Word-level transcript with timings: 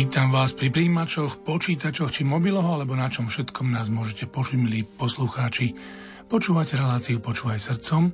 Vítam 0.00 0.32
vás 0.32 0.56
pri 0.56 0.72
príjimačoch, 0.72 1.44
počítačoch 1.44 2.08
či 2.08 2.24
mobiloch, 2.24 2.64
alebo 2.64 2.96
na 2.96 3.12
čom 3.12 3.28
všetkom 3.28 3.68
nás 3.68 3.92
môžete 3.92 4.32
počuť, 4.32 4.56
milí 4.56 4.80
poslucháči. 4.80 5.76
Počúvate 6.24 6.80
reláciu 6.80 7.20
Počúvaj 7.20 7.60
srdcom 7.60 8.08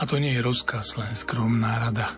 a 0.00 0.02
to 0.08 0.16
nie 0.16 0.32
je 0.32 0.40
rozkaz, 0.40 0.96
len 0.96 1.12
skromná 1.12 1.76
rada. 1.76 2.16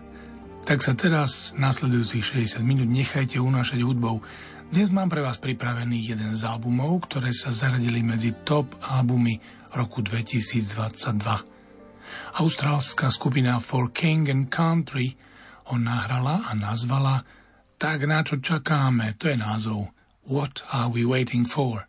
Tak 0.63 0.87
sa 0.87 0.95
teraz 0.95 1.51
nasledujúcich 1.59 2.47
60 2.47 2.63
minút 2.63 2.87
nechajte 2.87 3.43
unášať 3.43 3.83
hudbou. 3.83 4.23
Dnes 4.71 4.95
mám 4.95 5.11
pre 5.11 5.19
vás 5.19 5.43
pripravený 5.43 6.15
jeden 6.15 6.39
z 6.39 6.47
albumov, 6.47 7.11
ktoré 7.11 7.35
sa 7.35 7.51
zaradili 7.51 8.07
medzi 8.07 8.31
top 8.47 8.79
albumy 8.87 9.43
roku 9.75 9.99
2022. 9.99 12.39
Austrálska 12.39 13.11
skupina 13.11 13.59
For 13.59 13.91
King 13.91 14.31
and 14.31 14.47
Country 14.47 15.19
ho 15.67 15.75
nahrala 15.75 16.47
a 16.47 16.55
nazvala 16.55 17.38
tak 17.79 18.03
na 18.11 18.27
čo 18.27 18.43
čakáme, 18.43 19.15
to 19.23 19.31
je 19.31 19.39
názov. 19.39 19.95
What 20.27 20.67
are 20.75 20.91
we 20.91 21.07
waiting 21.07 21.47
for? 21.47 21.87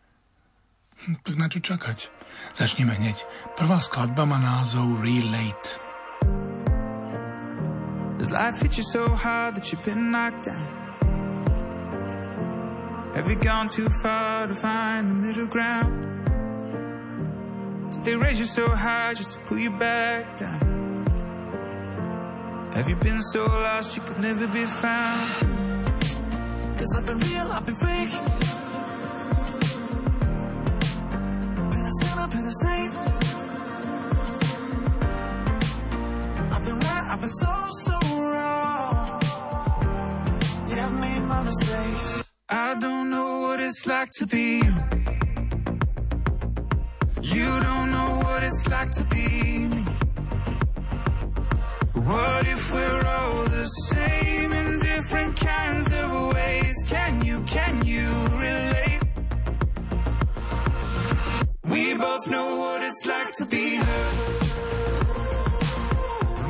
Hm, 1.04 1.18
tak 1.26 1.36
na 1.36 1.50
čo 1.50 1.60
čakať? 1.60 2.14
Začneme 2.54 2.94
hneď. 2.94 3.18
Prvá 3.58 3.82
skladba 3.82 4.24
má 4.24 4.38
názov 4.38 5.02
Relate. 5.02 5.82
Does 8.22 8.30
life 8.30 8.62
hit 8.62 8.78
you 8.78 8.86
so 8.86 9.10
hard 9.18 9.58
that 9.58 9.66
you've 9.74 9.84
been 9.84 10.14
knocked 10.14 10.46
down? 10.46 10.70
Have 13.18 13.26
you 13.26 13.36
gone 13.42 13.68
too 13.68 13.90
far 13.90 14.46
to 14.46 14.54
find 14.54 15.10
the 15.10 15.18
middle 15.18 15.50
ground? 15.50 16.06
Did 17.92 18.04
they 18.06 18.16
raise 18.16 18.38
you 18.38 18.46
so 18.46 18.70
high 18.70 19.18
just 19.18 19.34
to 19.34 19.40
pull 19.50 19.58
you 19.58 19.72
back 19.72 20.38
down? 20.38 20.62
Have 22.78 22.88
you 22.88 22.96
been 23.02 23.20
so 23.34 23.44
lost 23.44 23.98
you 23.98 24.04
could 24.06 24.22
never 24.22 24.46
be 24.48 24.64
found? 24.64 25.59
Cause 26.80 26.96
I've 26.96 27.06
been 27.06 27.20
real, 27.20 27.52
I've 27.52 27.66
been 27.66 27.76
fake. 27.76 28.12
Been 31.72 31.86
a 31.86 31.92
sinner, 32.00 32.28
been 32.30 32.46
a 32.46 32.52
saint. 32.54 32.94
I've 36.54 36.64
been 36.64 36.80
right, 36.80 37.06
I've 37.10 37.20
been 37.20 37.30
so, 37.30 37.54
so 37.84 38.00
wrong. 38.16 39.20
Yeah, 40.70 40.86
I've 40.86 41.00
made 41.02 41.20
my 41.28 41.44
mistakes. 41.44 42.24
I 42.48 42.80
don't 42.80 43.10
know 43.10 43.42
what 43.42 43.60
it's 43.60 43.86
like 43.86 44.12
to 44.12 44.26
be 44.26 44.62
you. 44.64 44.74
You 47.22 47.60
don't 47.60 47.92
know 47.92 48.22
what 48.24 48.42
it's 48.42 48.66
like 48.70 48.92
to 48.92 49.04
be 49.04 49.68
me. 49.68 49.89
What 52.10 52.48
if 52.48 52.74
we're 52.74 53.06
all 53.06 53.44
the 53.44 53.68
same 53.68 54.52
in 54.52 54.80
different 54.80 55.40
kinds 55.40 55.88
of 55.94 56.34
ways? 56.34 56.76
Can 56.88 57.24
you, 57.24 57.40
can 57.42 57.86
you 57.86 58.10
relate? 58.46 59.02
We 61.66 61.96
both 61.96 62.28
know 62.28 62.56
what 62.62 62.82
it's 62.82 63.06
like 63.06 63.32
to 63.34 63.46
be 63.46 63.76
hurt. 63.76 64.42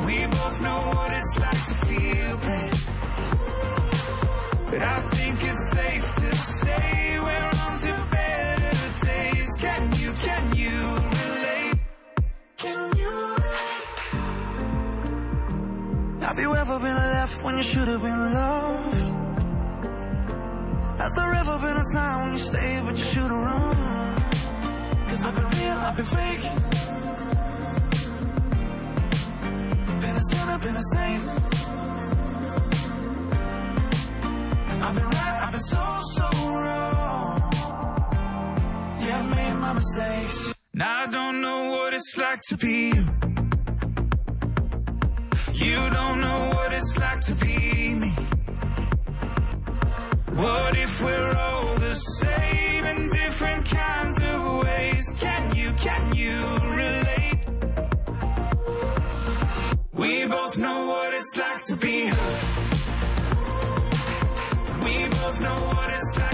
We 0.06 0.26
both 0.38 0.62
know 0.62 0.80
what 0.94 1.12
it's 1.20 1.38
like 1.38 1.64
to 1.70 1.76
feel 1.88 2.38
pain. 2.48 2.72
But 4.70 4.80
I 4.80 5.00
think 5.12 5.36
it's 5.42 5.70
safe 5.72 6.12
to 6.22 6.36
say 6.36 7.20
we're 7.20 7.52
on 7.66 7.78
to 7.86 7.94
better 8.10 8.76
days. 9.04 9.48
Can 9.58 9.92
you, 10.00 10.12
can 10.14 10.56
you 10.56 11.09
have 16.30 16.38
you 16.38 16.54
ever 16.54 16.78
been 16.78 16.94
left 16.94 17.42
when 17.42 17.56
you 17.56 17.62
should 17.64 17.88
have 17.88 18.02
been 18.02 18.32
loved? 18.32 18.94
Has 21.00 21.12
there 21.14 21.32
ever 21.42 21.58
been 21.58 21.76
a 21.76 21.86
time 21.92 22.22
when 22.22 22.32
you 22.34 22.38
stayed 22.38 22.82
but 22.84 22.96
you 22.96 23.04
should 23.12 23.30
have 23.34 23.44
run? 23.48 23.76
Cause 25.08 25.24
I've 25.26 25.34
been 25.34 25.50
real, 25.58 25.78
I've 25.86 25.96
been 25.96 26.10
fake. 26.18 26.44
Been 30.04 30.16
a 30.22 30.24
sinner, 30.30 30.58
been 30.66 30.76
a 30.76 30.86
saint. 30.94 31.22
I've 34.84 34.94
been 34.98 35.10
right, 35.18 35.36
I've 35.44 35.50
been 35.50 35.66
so, 35.74 35.82
so 36.14 36.28
wrong. 36.54 37.50
Yeah, 39.00 39.18
I've 39.18 39.30
made 39.36 39.54
my 39.58 39.72
mistakes. 39.72 40.54
Now 40.74 41.00
I 41.00 41.10
don't 41.10 41.40
know 41.40 41.72
what 41.72 41.92
it's 41.92 42.16
like 42.16 42.40
to 42.50 42.56
be 42.56 42.92
you. 42.94 43.19
You 45.60 45.76
don't 45.76 46.20
know 46.22 46.50
what 46.54 46.72
it's 46.72 46.96
like 46.98 47.20
to 47.20 47.34
be 47.34 47.94
me. 47.94 48.08
What 50.32 50.74
if 50.78 51.02
we're 51.02 51.34
all 51.36 51.74
the 51.74 51.94
same 51.94 52.84
in 52.86 53.10
different 53.10 53.66
kinds 53.68 54.16
of 54.16 54.62
ways? 54.64 55.12
Can 55.20 55.54
you, 55.54 55.72
can 55.72 56.14
you 56.14 56.32
relate? 56.80 57.40
We 59.92 60.26
both 60.28 60.56
know 60.56 60.86
what 60.86 61.12
it's 61.12 61.36
like 61.36 61.62
to 61.64 61.76
be 61.76 62.06
hurt. 62.06 62.44
We 64.82 65.08
both 65.08 65.40
know 65.42 65.58
what 65.74 65.90
it's 65.92 66.18
like 66.18 66.29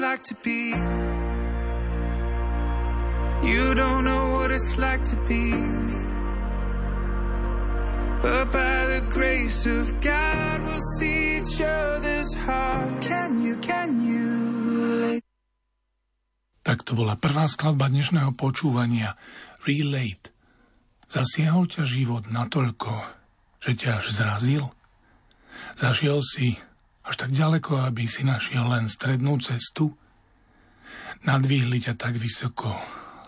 like 0.00 0.24
to 0.24 0.34
be. 0.40 0.72
You 3.44 3.74
don't 3.76 4.04
know 4.04 4.32
what 4.32 4.50
it's 4.50 4.80
like 4.80 5.04
to 5.12 5.16
be 5.28 5.52
me. 5.52 6.00
But 8.24 8.52
by 8.52 8.76
the 8.88 9.04
grace 9.12 9.68
of 9.68 10.00
God, 10.00 10.64
we'll 10.64 10.86
see 10.96 11.40
each 11.40 11.60
other's 11.60 12.32
heart. 12.44 13.00
Can 13.04 13.44
you, 13.44 13.56
can 13.60 14.00
you? 14.00 15.20
Tak 16.64 16.84
to 16.88 16.92
bola 16.96 17.16
prvá 17.16 17.48
skladba 17.48 17.92
dnešného 17.92 18.32
počúvania 18.36 19.16
Relate. 19.64 20.32
Zasiahol 21.12 21.68
ťa 21.68 21.84
život 21.84 22.24
natoľko, 22.28 23.04
že 23.60 23.76
ťa 23.76 24.00
až 24.00 24.06
zrazil? 24.12 24.64
Zašiel 25.76 26.20
si 26.24 26.56
až 27.10 27.26
tak 27.26 27.34
ďaleko, 27.34 27.82
aby 27.90 28.06
si 28.06 28.22
našiel 28.22 28.70
len 28.70 28.86
strednú 28.86 29.34
cestu? 29.42 29.90
Nadvihli 31.26 31.82
ťa 31.82 31.98
tak 31.98 32.14
vysoko, 32.14 32.70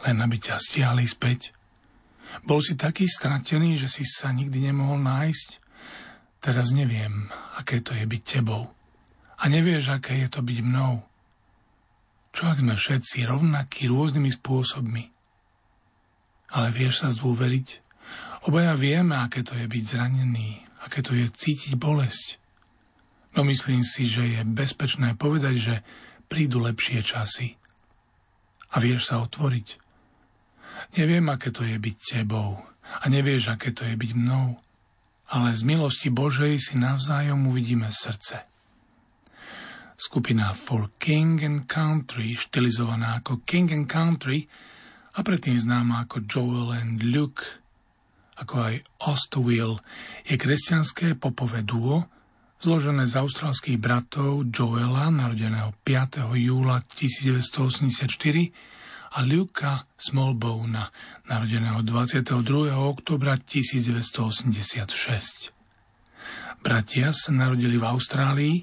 len 0.06 0.22
aby 0.22 0.38
ťa 0.38 0.62
stiahli 0.62 1.02
späť? 1.02 1.50
Bol 2.46 2.62
si 2.62 2.78
taký 2.78 3.10
stratený, 3.10 3.74
že 3.74 3.90
si 3.90 4.06
sa 4.06 4.30
nikdy 4.30 4.70
nemohol 4.70 5.02
nájsť? 5.02 5.48
Teraz 6.38 6.70
neviem, 6.70 7.26
aké 7.58 7.82
to 7.82 7.92
je 7.92 8.06
byť 8.06 8.22
tebou. 8.22 8.70
A 9.42 9.50
nevieš, 9.50 9.98
aké 9.98 10.22
je 10.22 10.28
to 10.30 10.46
byť 10.46 10.58
mnou. 10.62 11.02
Čo 12.30 12.54
ak 12.54 12.62
sme 12.62 12.78
všetci 12.78 13.26
rovnakí 13.26 13.90
rôznymi 13.90 14.30
spôsobmi? 14.30 15.04
Ale 16.54 16.70
vieš 16.70 17.02
sa 17.02 17.10
zdôveriť? 17.10 17.82
Obaja 18.46 18.78
vieme, 18.78 19.18
aké 19.18 19.42
to 19.42 19.58
je 19.58 19.66
byť 19.66 19.84
zranený, 19.84 20.62
aké 20.82 21.02
to 21.02 21.14
je 21.14 21.26
cítiť 21.30 21.78
bolesť. 21.78 22.41
No 23.32 23.48
myslím 23.48 23.80
si, 23.80 24.04
že 24.04 24.28
je 24.28 24.40
bezpečné 24.44 25.16
povedať, 25.16 25.54
že 25.56 25.74
prídu 26.28 26.60
lepšie 26.60 27.00
časy. 27.00 27.56
A 28.72 28.80
vieš 28.80 29.12
sa 29.12 29.24
otvoriť. 29.24 29.80
Neviem, 30.96 31.28
aké 31.32 31.48
to 31.52 31.64
je 31.64 31.76
byť 31.76 31.96
tebou 32.20 32.60
a 33.00 33.04
nevieš, 33.08 33.52
aké 33.52 33.72
to 33.72 33.88
je 33.88 33.96
byť 33.96 34.12
mnou, 34.12 34.60
ale 35.32 35.56
z 35.56 35.64
milosti 35.64 36.12
Božej 36.12 36.60
si 36.60 36.74
navzájom 36.76 37.48
uvidíme 37.48 37.88
srdce. 37.88 38.44
Skupina 39.96 40.52
For 40.52 40.92
King 40.98 41.40
and 41.40 41.70
Country, 41.70 42.34
štilizovaná 42.34 43.22
ako 43.22 43.40
King 43.46 43.70
and 43.72 43.88
Country 43.88 44.44
a 45.16 45.22
predtým 45.22 45.56
známa 45.56 46.04
ako 46.04 46.26
Joel 46.26 46.68
and 46.74 47.00
Luke, 47.00 47.62
ako 48.36 48.54
aj 48.72 48.74
Ostowil, 49.06 49.78
je 50.26 50.34
kresťanské 50.34 51.14
popové 51.14 51.62
duo, 51.62 52.10
zložené 52.62 53.10
z 53.10 53.18
austrálskych 53.18 53.74
bratov 53.74 54.46
Joela, 54.54 55.10
narodeného 55.10 55.74
5. 55.82 56.30
júla 56.38 56.86
1984, 56.94 58.14
a 59.12 59.20
Luka 59.26 59.90
Smallbona, 59.98 60.86
narodeného 61.26 61.82
22. 61.82 62.70
oktobra 62.70 63.34
1986. 63.34 65.50
Bratia 66.62 67.10
sa 67.10 67.34
narodili 67.34 67.82
v 67.82 67.84
Austrálii 67.84 68.62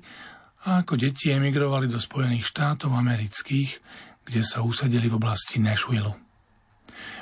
a 0.64 0.80
ako 0.80 0.96
deti 0.96 1.36
emigrovali 1.36 1.92
do 1.92 2.00
Spojených 2.00 2.48
štátov 2.48 2.96
amerických, 2.96 3.84
kde 4.24 4.42
sa 4.48 4.64
usadili 4.64 5.12
v 5.12 5.20
oblasti 5.20 5.60
Nashville. 5.60 6.16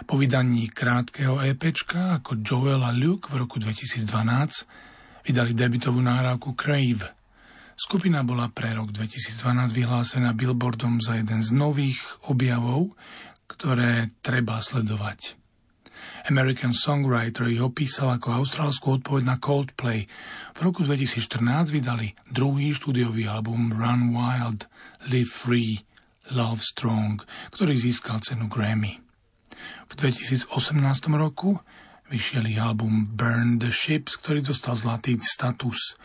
Po 0.06 0.14
vydaní 0.14 0.70
krátkeho 0.70 1.42
EPčka 1.42 2.22
ako 2.22 2.38
Joel 2.46 2.86
a 2.86 2.94
Luke 2.94 3.34
v 3.34 3.42
roku 3.42 3.58
2012 3.58 4.86
vydali 5.28 5.52
debitovú 5.52 6.00
náhrávku 6.00 6.56
Crave. 6.56 7.04
Skupina 7.76 8.24
bola 8.24 8.48
pre 8.48 8.72
rok 8.72 8.96
2012 8.96 9.76
vyhlásená 9.76 10.32
Billboardom 10.32 11.04
za 11.04 11.20
jeden 11.20 11.44
z 11.44 11.52
nových 11.52 12.00
objavov, 12.32 12.96
ktoré 13.52 14.16
treba 14.24 14.64
sledovať. 14.64 15.36
American 16.32 16.72
Songwriter 16.72 17.52
ich 17.52 17.60
opísal 17.60 18.16
ako 18.16 18.40
austrálskú 18.40 19.04
odpoveď 19.04 19.24
na 19.28 19.36
Coldplay. 19.36 20.08
V 20.56 20.60
roku 20.64 20.88
2014 20.88 21.76
vydali 21.76 22.16
druhý 22.32 22.72
štúdiový 22.72 23.28
album 23.28 23.76
Run 23.76 24.16
Wild, 24.16 24.72
Live 25.12 25.32
Free, 25.32 25.84
Love 26.32 26.64
Strong, 26.64 27.28
ktorý 27.52 27.76
získal 27.76 28.24
cenu 28.24 28.48
Grammy. 28.48 29.04
V 29.88 29.94
2018 30.00 30.56
roku 31.20 31.60
vyšiel 32.08 32.48
album 32.64 33.12
Burn 33.12 33.60
the 33.60 33.68
Ships, 33.68 34.16
ktorý 34.16 34.40
dostal 34.40 34.80
zlatý 34.80 35.20
status. 35.20 36.00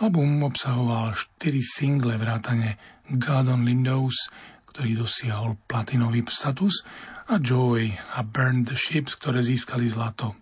Album 0.00 0.40
obsahoval 0.40 1.12
4 1.14 1.60
single 1.60 2.16
vrátane 2.16 2.80
God 3.12 3.52
on 3.52 3.62
Windows, 3.68 4.32
ktorý 4.72 5.04
dosiahol 5.04 5.60
platinový 5.68 6.24
status 6.32 6.82
a 7.28 7.36
Joy 7.36 7.92
a 7.92 8.24
Burn 8.24 8.64
the 8.64 8.74
Ships, 8.74 9.20
ktoré 9.20 9.44
získali 9.44 9.84
zlato. 9.86 10.32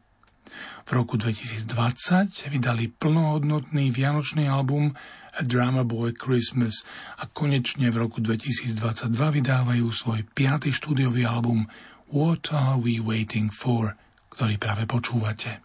V 0.86 0.90
roku 0.94 1.18
2020 1.18 2.52
vydali 2.52 2.90
plnohodnotný 2.90 3.90
vianočný 3.90 4.46
album 4.46 4.94
A 5.34 5.40
Drama 5.42 5.82
Boy 5.82 6.14
Christmas 6.14 6.86
a 7.18 7.26
konečne 7.26 7.90
v 7.90 8.06
roku 8.06 8.22
2022 8.22 8.78
vydávajú 9.10 9.86
svoj 9.90 10.22
piaty 10.30 10.70
štúdiový 10.70 11.26
album 11.26 11.66
What 12.12 12.52
Are 12.52 12.76
We 12.78 13.00
Waiting 13.00 13.48
For, 13.48 13.96
ktorý 14.32 14.56
práve 14.56 14.88
počúvate. 14.88 15.60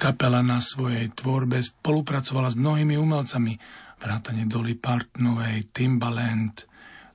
Kapela 0.00 0.40
na 0.40 0.64
svojej 0.64 1.12
tvorbe 1.12 1.60
spolupracovala 1.60 2.48
s 2.48 2.56
mnohými 2.56 2.96
umelcami, 2.96 3.52
vrátane 4.00 4.48
Dolly 4.48 4.80
Partnovej, 4.80 5.68
Timbaland, 5.76 6.64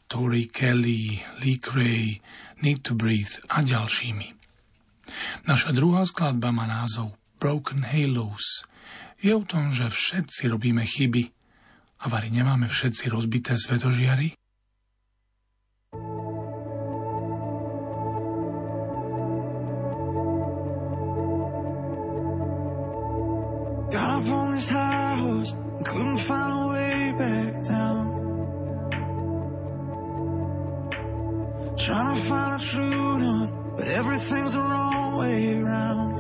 Tori 0.05 0.45
Kelly, 0.45 1.17
Lee 1.41 1.57
Cray, 1.57 2.21
Need 2.61 2.85
to 2.85 2.93
Breathe 2.93 3.41
a 3.49 3.65
ďalšími. 3.65 4.37
Naša 5.49 5.73
druhá 5.73 6.05
skladba 6.05 6.53
má 6.53 6.69
názov 6.69 7.17
Broken 7.41 7.81
Halos. 7.81 8.69
Je 9.17 9.33
o 9.33 9.41
tom, 9.41 9.73
že 9.73 9.89
všetci 9.89 10.49
robíme 10.49 10.85
chyby 10.85 11.33
a 12.01 12.09
vari 12.09 12.29
nemáme 12.29 12.69
všetci 12.69 13.09
rozbité 13.09 13.57
svetožiary? 13.57 14.37
Couldn't 25.85 26.17
find 26.17 26.51
a 26.51 26.67
way 26.73 27.13
back 27.17 27.65
down 27.67 28.25
Trying 31.77 32.15
to 32.15 32.21
find 32.21 32.59
a 32.59 32.65
true 32.65 33.17
north, 33.19 33.53
but 33.75 33.87
everything's 33.89 34.53
the 34.53 34.59
wrong 34.59 35.19
way 35.19 35.53
around. 35.53 36.13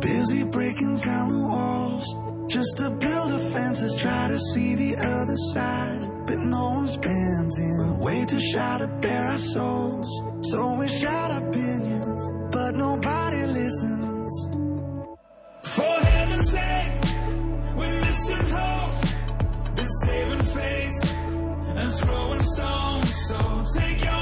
Busy 0.00 0.44
breaking 0.44 0.96
down 0.96 1.28
the 1.30 1.38
walls, 1.38 2.04
just 2.52 2.76
to 2.78 2.90
build 2.90 3.32
a 3.32 3.38
fences, 3.38 3.96
try 3.96 4.28
to 4.28 4.38
see 4.38 4.74
the 4.74 4.96
other 4.96 5.36
side. 5.54 6.06
But 6.26 6.38
no 6.38 6.70
one's 6.80 6.96
bending, 6.98 7.98
way 8.00 8.26
too 8.26 8.40
shy 8.40 8.78
to 8.78 8.88
bare 9.00 9.28
our 9.28 9.38
souls. 9.38 10.22
So 10.50 10.74
we 10.74 10.88
shout 10.88 11.30
opinions, 11.30 12.28
but 12.52 12.74
nobody 12.74 13.46
listens. 13.46 14.65
For 15.76 15.82
heaven's 15.82 16.50
sake, 16.50 16.94
we're 17.76 18.00
missing 18.00 18.46
hope, 18.46 18.94
saving 20.04 20.42
face 20.42 21.12
and 21.12 21.92
throwing 21.92 22.42
stones. 22.54 23.26
So 23.28 23.64
take 23.78 24.02
your 24.02 24.15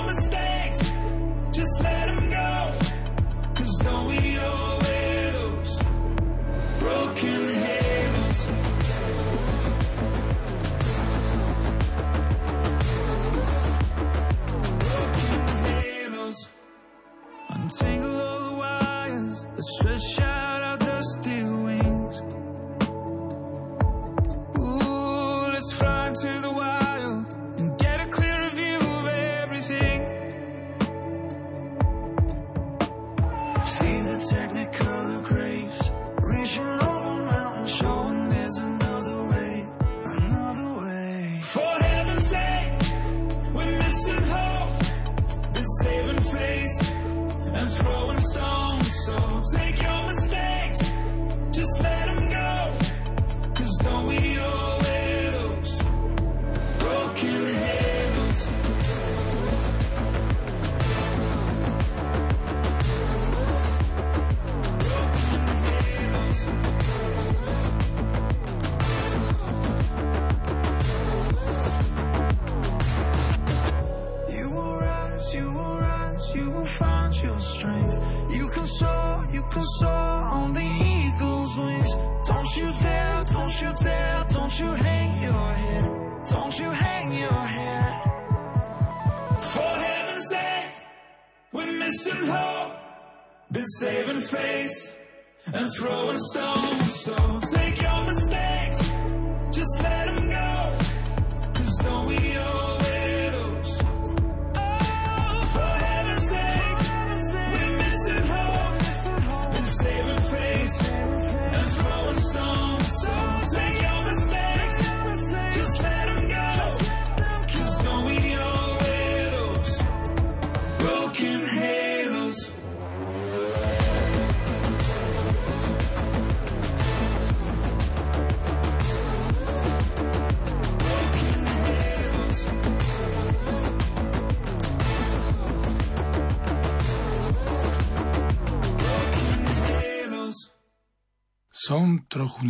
Som 47.65 47.85
trochu 47.85 48.54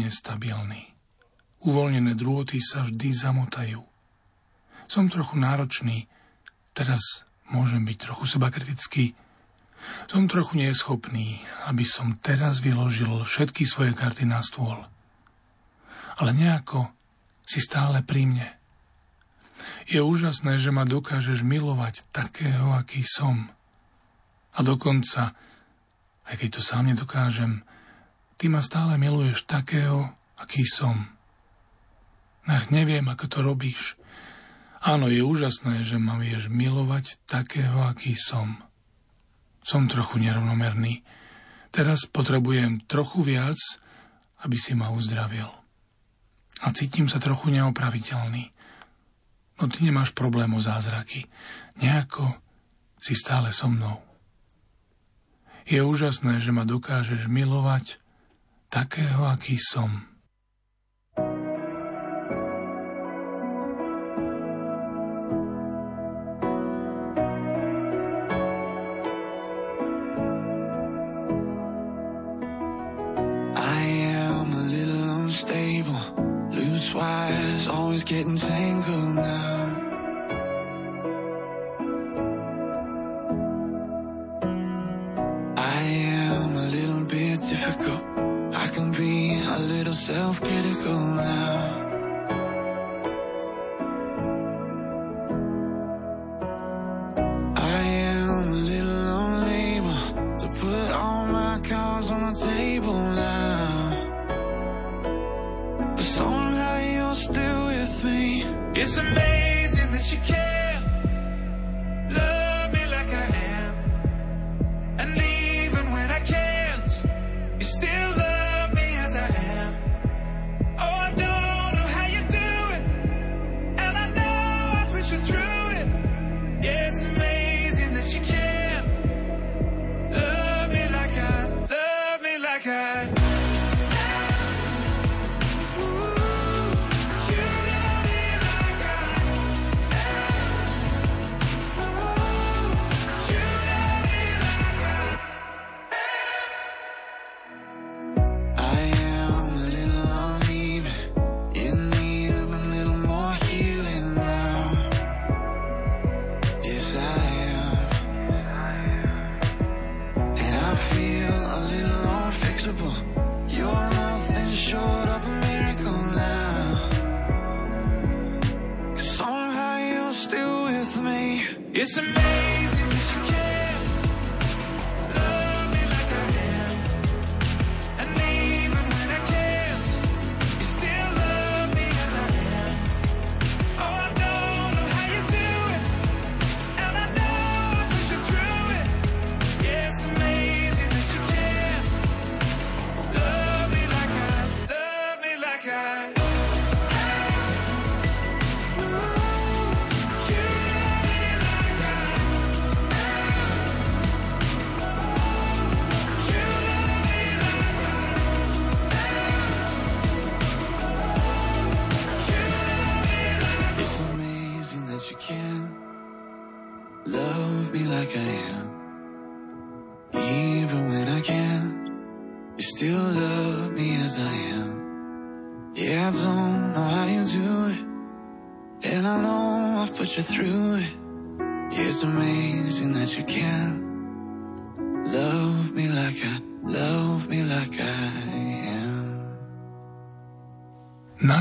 nestabilný. 0.05 0.93
Uvoľnené 1.65 2.13
drôty 2.13 2.61
sa 2.61 2.85
vždy 2.85 3.09
zamotajú. 3.17 3.81
Som 4.85 5.09
trochu 5.09 5.41
náročný, 5.41 6.05
teraz 6.77 7.25
môžem 7.49 7.89
byť 7.89 7.97
trochu 7.97 8.37
sebakritický. 8.37 9.05
Som 10.05 10.29
trochu 10.29 10.61
neschopný, 10.61 11.41
aby 11.65 11.85
som 11.89 12.21
teraz 12.21 12.61
vyložil 12.61 13.25
všetky 13.25 13.65
svoje 13.65 13.97
karty 13.97 14.29
na 14.29 14.45
stôl. 14.45 14.85
Ale 16.21 16.31
nejako 16.37 16.93
si 17.49 17.65
stále 17.65 18.05
pri 18.05 18.29
mne. 18.29 18.49
Je 19.89 20.01
úžasné, 20.01 20.61
že 20.61 20.73
ma 20.73 20.89
dokážeš 20.89 21.45
milovať 21.45 22.09
takého, 22.13 22.73
aký 22.77 23.05
som. 23.05 23.53
A 24.57 24.61
dokonca, 24.61 25.37
aj 26.29 26.35
keď 26.41 26.49
to 26.57 26.61
sám 26.65 26.93
nedokážem, 26.93 27.65
ty 28.45 28.53
ma 28.53 28.61
stále 28.61 29.01
miluješ 29.01 29.49
takého, 29.49 30.13
aký 30.37 30.69
som. 30.69 31.09
Ach, 32.45 32.69
neviem, 32.69 33.09
ako 33.09 33.25
to 33.25 33.39
robíš. 33.41 33.97
Áno, 34.85 35.09
je 35.09 35.25
úžasné, 35.25 35.81
že 35.81 35.97
ma 35.97 36.21
vieš 36.21 36.53
milovať 36.53 37.25
takého, 37.25 37.81
aký 37.89 38.13
som. 38.21 38.61
Som 39.65 39.89
trochu 39.89 40.21
nerovnomerný. 40.21 41.01
Teraz 41.73 42.05
potrebujem 42.05 42.85
trochu 42.85 43.25
viac, 43.25 43.57
aby 44.45 44.61
si 44.61 44.77
ma 44.77 44.93
uzdravil. 44.93 45.49
A 46.61 46.69
cítim 46.77 47.09
sa 47.09 47.17
trochu 47.25 47.49
neopraviteľný. 47.49 48.53
No 49.57 49.73
ty 49.73 49.89
nemáš 49.89 50.13
problém 50.13 50.53
o 50.53 50.61
zázraky. 50.61 51.33
Nejako 51.81 52.29
si 53.01 53.17
stále 53.17 53.57
so 53.57 53.73
mnou. 53.73 54.05
Je 55.65 55.81
úžasné, 55.81 56.45
že 56.45 56.53
ma 56.53 56.69
dokážeš 56.69 57.25
milovať 57.25 58.04
takého, 58.75 59.31
aký 59.31 59.55
som. 59.63 60.14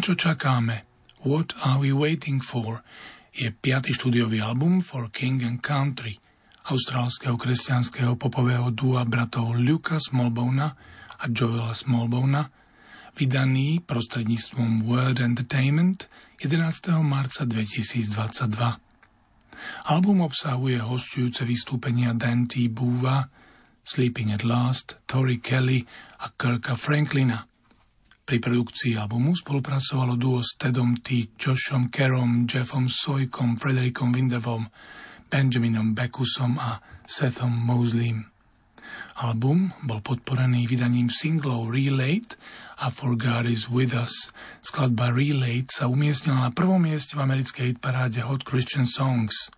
Čo 0.04 0.20
čakáme? 0.20 0.84
What 1.24 1.56
are 1.64 1.80
we 1.80 1.96
waiting 1.96 2.44
for? 2.44 2.84
Je 3.32 3.56
piatý 3.56 3.96
štúdiový 3.96 4.44
album 4.44 4.84
For 4.84 5.08
King 5.08 5.40
and 5.48 5.64
Country 5.64 6.20
austrálskeho 6.68 7.40
kresťanského 7.40 8.20
popového 8.20 8.68
dua 8.76 9.08
bratov 9.08 9.56
Luka 9.56 10.04
Smallbona 10.04 10.76
a 11.24 11.26
Joela 11.32 11.72
Smallbona, 11.72 12.52
vydaný 13.16 13.80
prostredníctvom 13.88 14.84
Word 14.84 15.24
Entertainment 15.24 16.12
11. 16.44 17.00
marca 17.00 17.48
2022. 17.48 18.60
Album 19.88 20.18
obsahuje 20.28 20.84
hostujúce 20.84 21.48
vystúpenia 21.48 22.12
Dante 22.12 22.68
Buva, 22.68 23.32
Sleeping 23.88 24.36
at 24.36 24.44
Last, 24.44 25.00
Tori 25.08 25.40
Kelly 25.40 25.88
a 26.20 26.28
Kirka 26.36 26.76
Franklina. 26.76 27.53
Pri 28.24 28.40
produkcii 28.40 28.96
albumu 28.96 29.36
spolupracovalo 29.36 30.16
duo 30.16 30.40
s 30.40 30.56
Tedom 30.56 30.96
T, 31.04 31.28
Joshom 31.36 31.92
Kerom, 31.92 32.48
Jeffom 32.48 32.88
Sojkom, 32.88 33.60
Frederickom 33.60 34.16
Windervom, 34.16 34.72
Benjaminom 35.28 35.92
Beckusom 35.92 36.56
a 36.56 36.80
Sethom 37.04 37.52
Mosleym. 37.52 38.24
Album 39.20 39.76
bol 39.84 40.00
podporený 40.00 40.72
vydaním 40.72 41.12
singlov 41.12 41.68
Relate 41.68 42.40
a 42.80 42.96
For 42.96 43.20
God 43.20 43.44
is 43.44 43.68
With 43.68 43.92
Us. 43.92 44.32
Skladba 44.64 45.12
Relate 45.12 45.68
sa 45.68 45.92
umiestnila 45.92 46.48
na 46.48 46.52
prvom 46.56 46.80
mieste 46.80 47.20
v 47.20 47.28
americkej 47.28 47.76
hitparáde 47.76 48.24
Hot 48.24 48.48
Christian 48.48 48.88
Songs. 48.88 49.52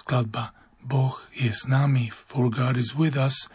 Skladba 0.00 0.56
Boh 0.80 1.20
je 1.36 1.52
s 1.52 1.68
nami, 1.68 2.08
For 2.08 2.48
God 2.48 2.80
is 2.80 2.96
With 2.96 3.20
Us 3.20 3.52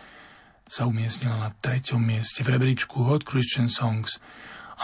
sa 0.69 0.85
umiestnila 0.85 1.33
na 1.41 1.49
treťom 1.65 1.97
mieste 1.97 2.45
v 2.45 2.53
rebríčku 2.53 3.01
Hot 3.09 3.25
Christian 3.25 3.73
Songs. 3.73 4.21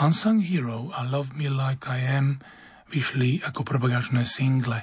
Unsung 0.02 0.42
Hero 0.42 0.90
a 0.98 1.06
Love 1.06 1.38
Me 1.38 1.46
Like 1.46 1.86
I 1.86 2.02
Am 2.10 2.42
vyšli 2.90 3.46
ako 3.46 3.62
propagačné 3.62 4.26
single. 4.26 4.82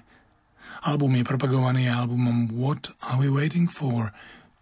Album 0.87 1.19
je 1.19 1.27
propagovaný 1.27 1.91
albumom 1.91 2.55
What 2.55 2.95
Are 3.03 3.19
We 3.19 3.27
Waiting 3.27 3.67
For? 3.67 4.15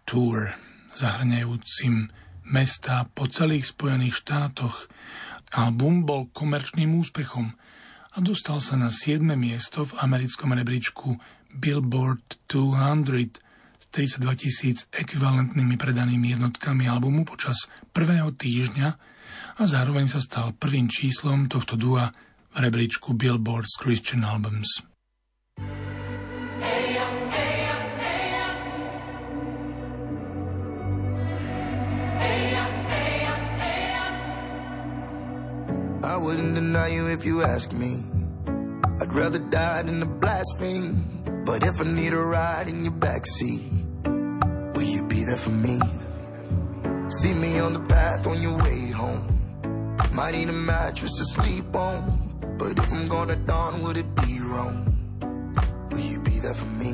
Tour, 0.09 0.57
zahrňajúcim 0.97 2.09
mesta 2.49 3.05
po 3.13 3.29
celých 3.29 3.69
Spojených 3.69 4.25
štátoch. 4.25 4.89
Album 5.53 6.09
bol 6.09 6.25
komerčným 6.33 6.89
úspechom 6.97 7.53
a 8.11 8.17
dostal 8.17 8.57
sa 8.65 8.73
na 8.81 8.89
7. 8.89 9.21
miesto 9.37 9.85
v 9.85 9.93
americkom 10.01 10.57
rebríčku 10.57 11.21
Billboard 11.53 12.41
200 12.49 13.05
s 13.29 13.50
32 13.91 14.35
tisíc 14.39 14.87
ekvivalentnými 14.95 15.75
predanými 15.75 16.31
jednotkami 16.31 16.87
albumu 16.87 17.27
počas 17.27 17.67
prvého 17.91 18.31
týždňa 18.31 18.87
a 19.59 19.63
zároveň 19.67 20.07
sa 20.07 20.23
stal 20.23 20.55
prvým 20.55 20.87
číslom 20.87 21.51
tohto 21.51 21.75
dua 21.75 22.15
v 22.55 22.57
rebríčku 22.63 23.11
Billboard's 23.19 23.75
Christian 23.75 24.23
Albums. 24.23 24.87
I 36.01 36.15
wouldn't 36.15 36.55
deny 36.55 36.95
you 36.95 37.11
if 37.11 37.27
you 37.27 37.43
asked 37.43 37.75
me. 37.75 37.99
I'd 39.03 39.11
rather 39.11 39.39
die 39.39 39.83
than 39.83 39.99
to 39.99 40.07
blaspheme. 40.07 41.03
But 41.45 41.63
if 41.63 41.81
I 41.81 41.85
need 41.89 42.13
a 42.13 42.21
ride 42.21 42.67
in 42.69 42.83
your 42.83 42.93
backseat, 42.93 43.80
there 45.31 45.37
for 45.37 45.49
me? 45.67 45.79
See 47.09 47.33
me 47.33 47.59
on 47.59 47.71
the 47.71 47.79
path 47.87 48.27
on 48.27 48.41
your 48.41 48.57
way 48.57 48.89
home. 48.89 49.23
Might 50.11 50.33
need 50.33 50.49
a 50.49 50.59
mattress 50.71 51.13
to 51.19 51.23
sleep 51.23 51.73
on. 51.73 51.99
But 52.57 52.77
if 52.77 52.91
I'm 52.91 53.07
gonna 53.07 53.37
dawn, 53.37 53.81
would 53.81 53.95
it 53.95 54.09
be 54.23 54.39
wrong? 54.41 54.77
Will 55.91 56.05
you 56.13 56.19
be 56.19 56.39
there 56.39 56.53
for 56.53 56.71
me? 56.81 56.91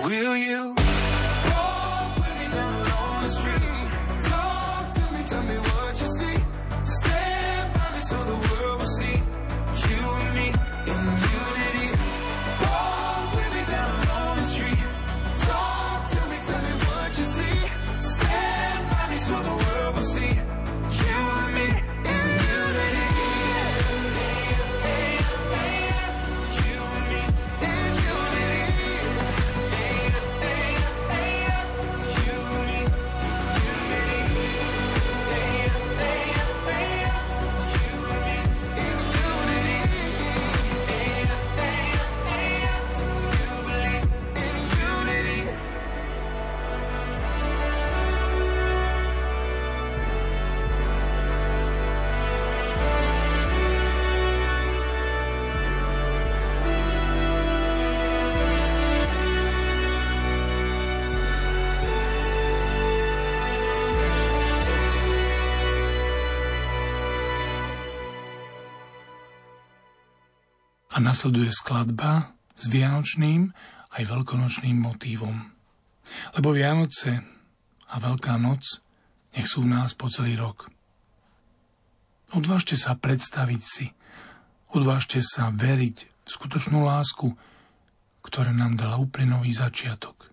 A 0.00 0.87
nasleduje 71.18 71.50
skladba 71.50 72.30
s 72.54 72.70
vianočným 72.70 73.50
aj 73.90 74.02
veľkonočným 74.06 74.78
motívom. 74.78 75.50
Lebo 76.38 76.54
Vianoce 76.54 77.10
a 77.90 77.98
Veľká 77.98 78.38
noc 78.38 78.78
nech 79.34 79.50
sú 79.50 79.66
v 79.66 79.74
nás 79.74 79.98
po 79.98 80.06
celý 80.14 80.38
rok. 80.38 80.70
Odvážte 82.38 82.78
sa 82.78 82.94
predstaviť 82.94 83.62
si, 83.66 83.90
odvážte 84.70 85.18
sa 85.18 85.50
veriť 85.50 85.96
v 86.06 86.28
skutočnú 86.30 86.86
lásku, 86.86 87.34
ktorá 88.22 88.54
nám 88.54 88.78
dala 88.78 89.02
úplne 89.02 89.42
nový 89.42 89.50
začiatok. 89.50 90.30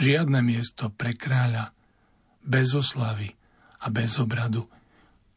Žiadne 0.00 0.40
miesto 0.40 0.88
pre 0.88 1.12
kráľa, 1.12 1.76
bez 2.40 2.72
oslavy 2.72 3.36
a 3.84 3.92
bez 3.92 4.16
obradu, 4.16 4.64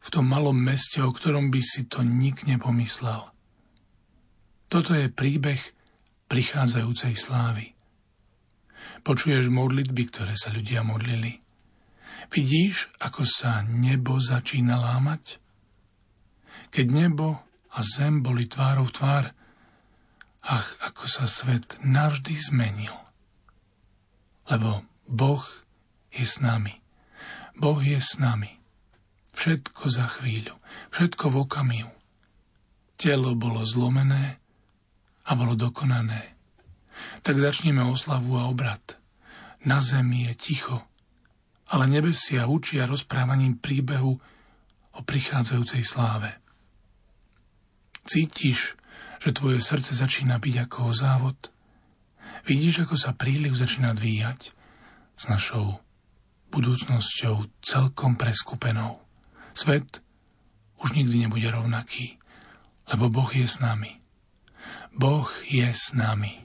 v 0.00 0.08
tom 0.08 0.24
malom 0.24 0.56
meste, 0.56 1.04
o 1.04 1.12
ktorom 1.12 1.52
by 1.52 1.60
si 1.60 1.84
to 1.84 2.00
nik 2.00 2.48
nepomyslel. 2.48 3.33
Toto 4.74 4.90
je 4.90 5.06
príbeh 5.06 5.62
prichádzajúcej 6.26 7.14
slávy. 7.14 7.78
Počuješ 9.06 9.46
modlitby, 9.46 10.02
ktoré 10.10 10.34
sa 10.34 10.50
ľudia 10.50 10.82
modlili. 10.82 11.38
Vidíš, 12.34 12.90
ako 12.98 13.22
sa 13.22 13.62
nebo 13.62 14.18
začína 14.18 14.74
lámať? 14.74 15.38
Keď 16.74 16.86
nebo 16.90 17.38
a 17.70 17.78
zem 17.86 18.18
boli 18.18 18.50
tvárou 18.50 18.90
tvár, 18.90 19.30
ach, 20.42 20.68
ako 20.82 21.06
sa 21.06 21.30
svet 21.30 21.78
navždy 21.78 22.34
zmenil. 22.34 22.98
Lebo 24.50 24.82
Boh 25.06 25.46
je 26.10 26.26
s 26.26 26.42
nami. 26.42 26.82
Boh 27.54 27.78
je 27.78 28.02
s 28.02 28.18
nami. 28.18 28.58
Všetko 29.38 29.86
za 29.86 30.18
chvíľu, 30.18 30.58
všetko 30.90 31.30
v 31.30 31.36
okamihu. 31.46 31.94
Telo 32.98 33.38
bolo 33.38 33.62
zlomené, 33.62 34.42
a 35.24 35.30
bolo 35.32 35.56
dokonané. 35.56 36.36
Tak 37.24 37.40
začneme 37.40 37.82
oslavu 37.82 38.36
a 38.36 38.46
obrad. 38.46 39.00
Na 39.64 39.80
zemi 39.80 40.28
je 40.28 40.34
ticho, 40.36 40.84
ale 41.72 41.88
nebesia 41.88 42.44
učia 42.44 42.84
rozprávaním 42.84 43.56
príbehu 43.56 44.12
o 44.94 45.00
prichádzajúcej 45.00 45.82
sláve. 45.82 46.36
Cítiš, 48.04 48.76
že 49.24 49.32
tvoje 49.32 49.64
srdce 49.64 49.96
začína 49.96 50.36
byť 50.36 50.68
ako 50.68 50.92
závod? 50.92 51.38
Vidíš, 52.44 52.84
ako 52.84 53.00
sa 53.00 53.16
príliv 53.16 53.56
začína 53.56 53.96
dvíjať 53.96 54.52
s 55.16 55.24
našou 55.32 55.80
budúcnosťou 56.52 57.48
celkom 57.64 58.20
preskupenou. 58.20 59.00
Svet 59.56 60.04
už 60.84 60.92
nikdy 60.92 61.24
nebude 61.24 61.48
rovnaký, 61.48 62.20
lebo 62.92 63.08
Boh 63.08 63.32
je 63.32 63.48
s 63.48 63.64
nami. 63.64 64.03
Boh 64.94 65.26
je 65.50 65.66
s 65.66 65.90
nami. 65.90 66.38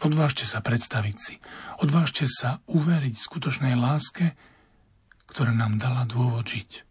Odvážte 0.00 0.48
sa 0.48 0.64
predstaviť 0.64 1.16
si, 1.20 1.34
odvážte 1.84 2.24
sa 2.24 2.64
uveriť 2.64 3.14
skutočnej 3.20 3.76
láske, 3.76 4.32
ktorá 5.28 5.52
nám 5.52 5.76
dala 5.76 6.08
dôvod 6.08 6.48
žiť. 6.48 6.88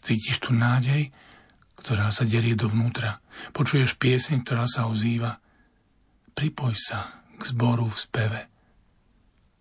Cítiš 0.00 0.40
tu 0.40 0.56
nádej, 0.56 1.12
ktorá 1.76 2.08
sa 2.08 2.24
derie 2.24 2.56
dovnútra. 2.56 3.20
Počuješ 3.52 4.00
pieseň, 4.00 4.40
ktorá 4.40 4.64
sa 4.64 4.88
ozýva. 4.88 5.36
Pripoj 6.32 6.72
sa 6.80 7.20
k 7.36 7.42
zboru 7.44 7.92
v 7.92 8.00
speve. 8.00 8.40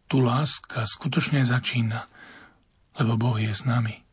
Tu 0.07 0.23
láska 0.23 0.87
skutočne 0.87 1.43
začína, 1.43 2.07
lebo 2.95 3.19
Boh 3.19 3.35
je 3.35 3.51
s 3.51 3.67
nami. 3.67 4.07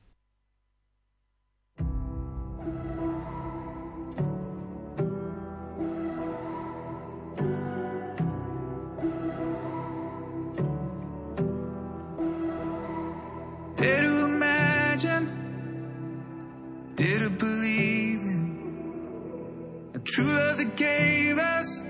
True 20.16 20.33
love 20.33 20.57
that 20.57 20.76
gave 20.76 21.37
us 21.37 21.85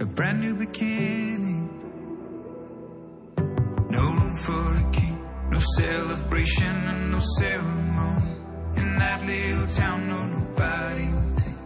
a 0.00 0.06
brand 0.06 0.40
new 0.40 0.54
beginning. 0.54 1.68
No 3.90 4.02
room 4.18 4.34
for 4.34 4.66
a 4.82 4.90
king, 4.92 5.18
no 5.50 5.58
celebration 5.76 6.74
and 6.90 7.12
no 7.12 7.20
ceremony. 7.38 8.32
In 8.76 8.98
that 8.98 9.20
little 9.26 9.66
town, 9.66 10.08
no 10.08 10.20
nobody 10.38 11.06
will 11.14 11.32
think 11.42 11.58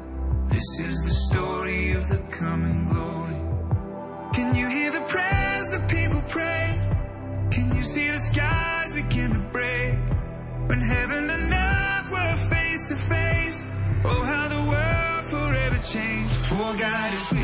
this 0.49 0.69
is 0.87 0.95
the 1.07 1.15
story 1.29 1.93
of 1.93 2.09
the 2.09 2.19
coming 2.39 2.89
glory. 2.93 3.41
Can 4.33 4.57
you 4.57 4.67
is 17.13 17.31
with 17.31 17.40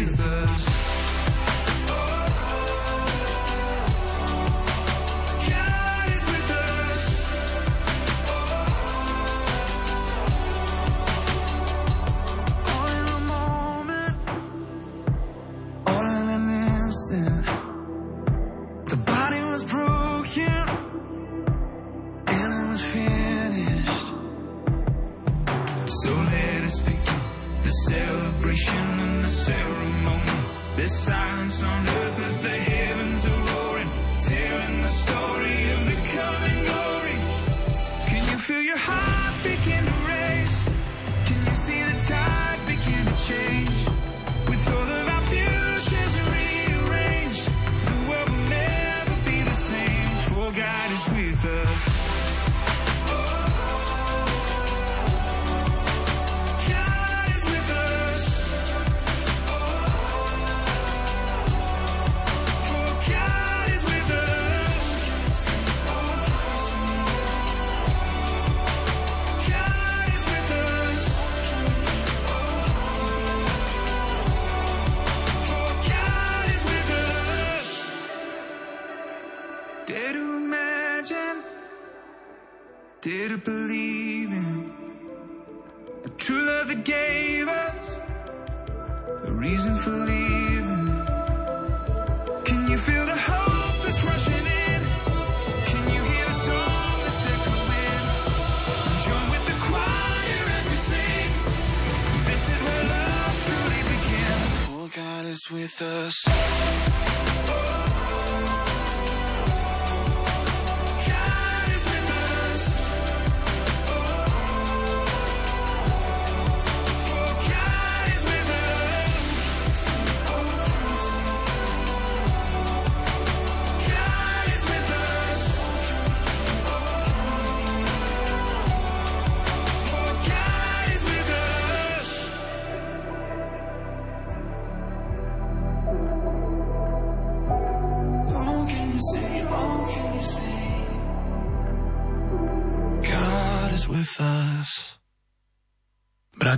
with 105.67 105.83
us. 105.83 106.47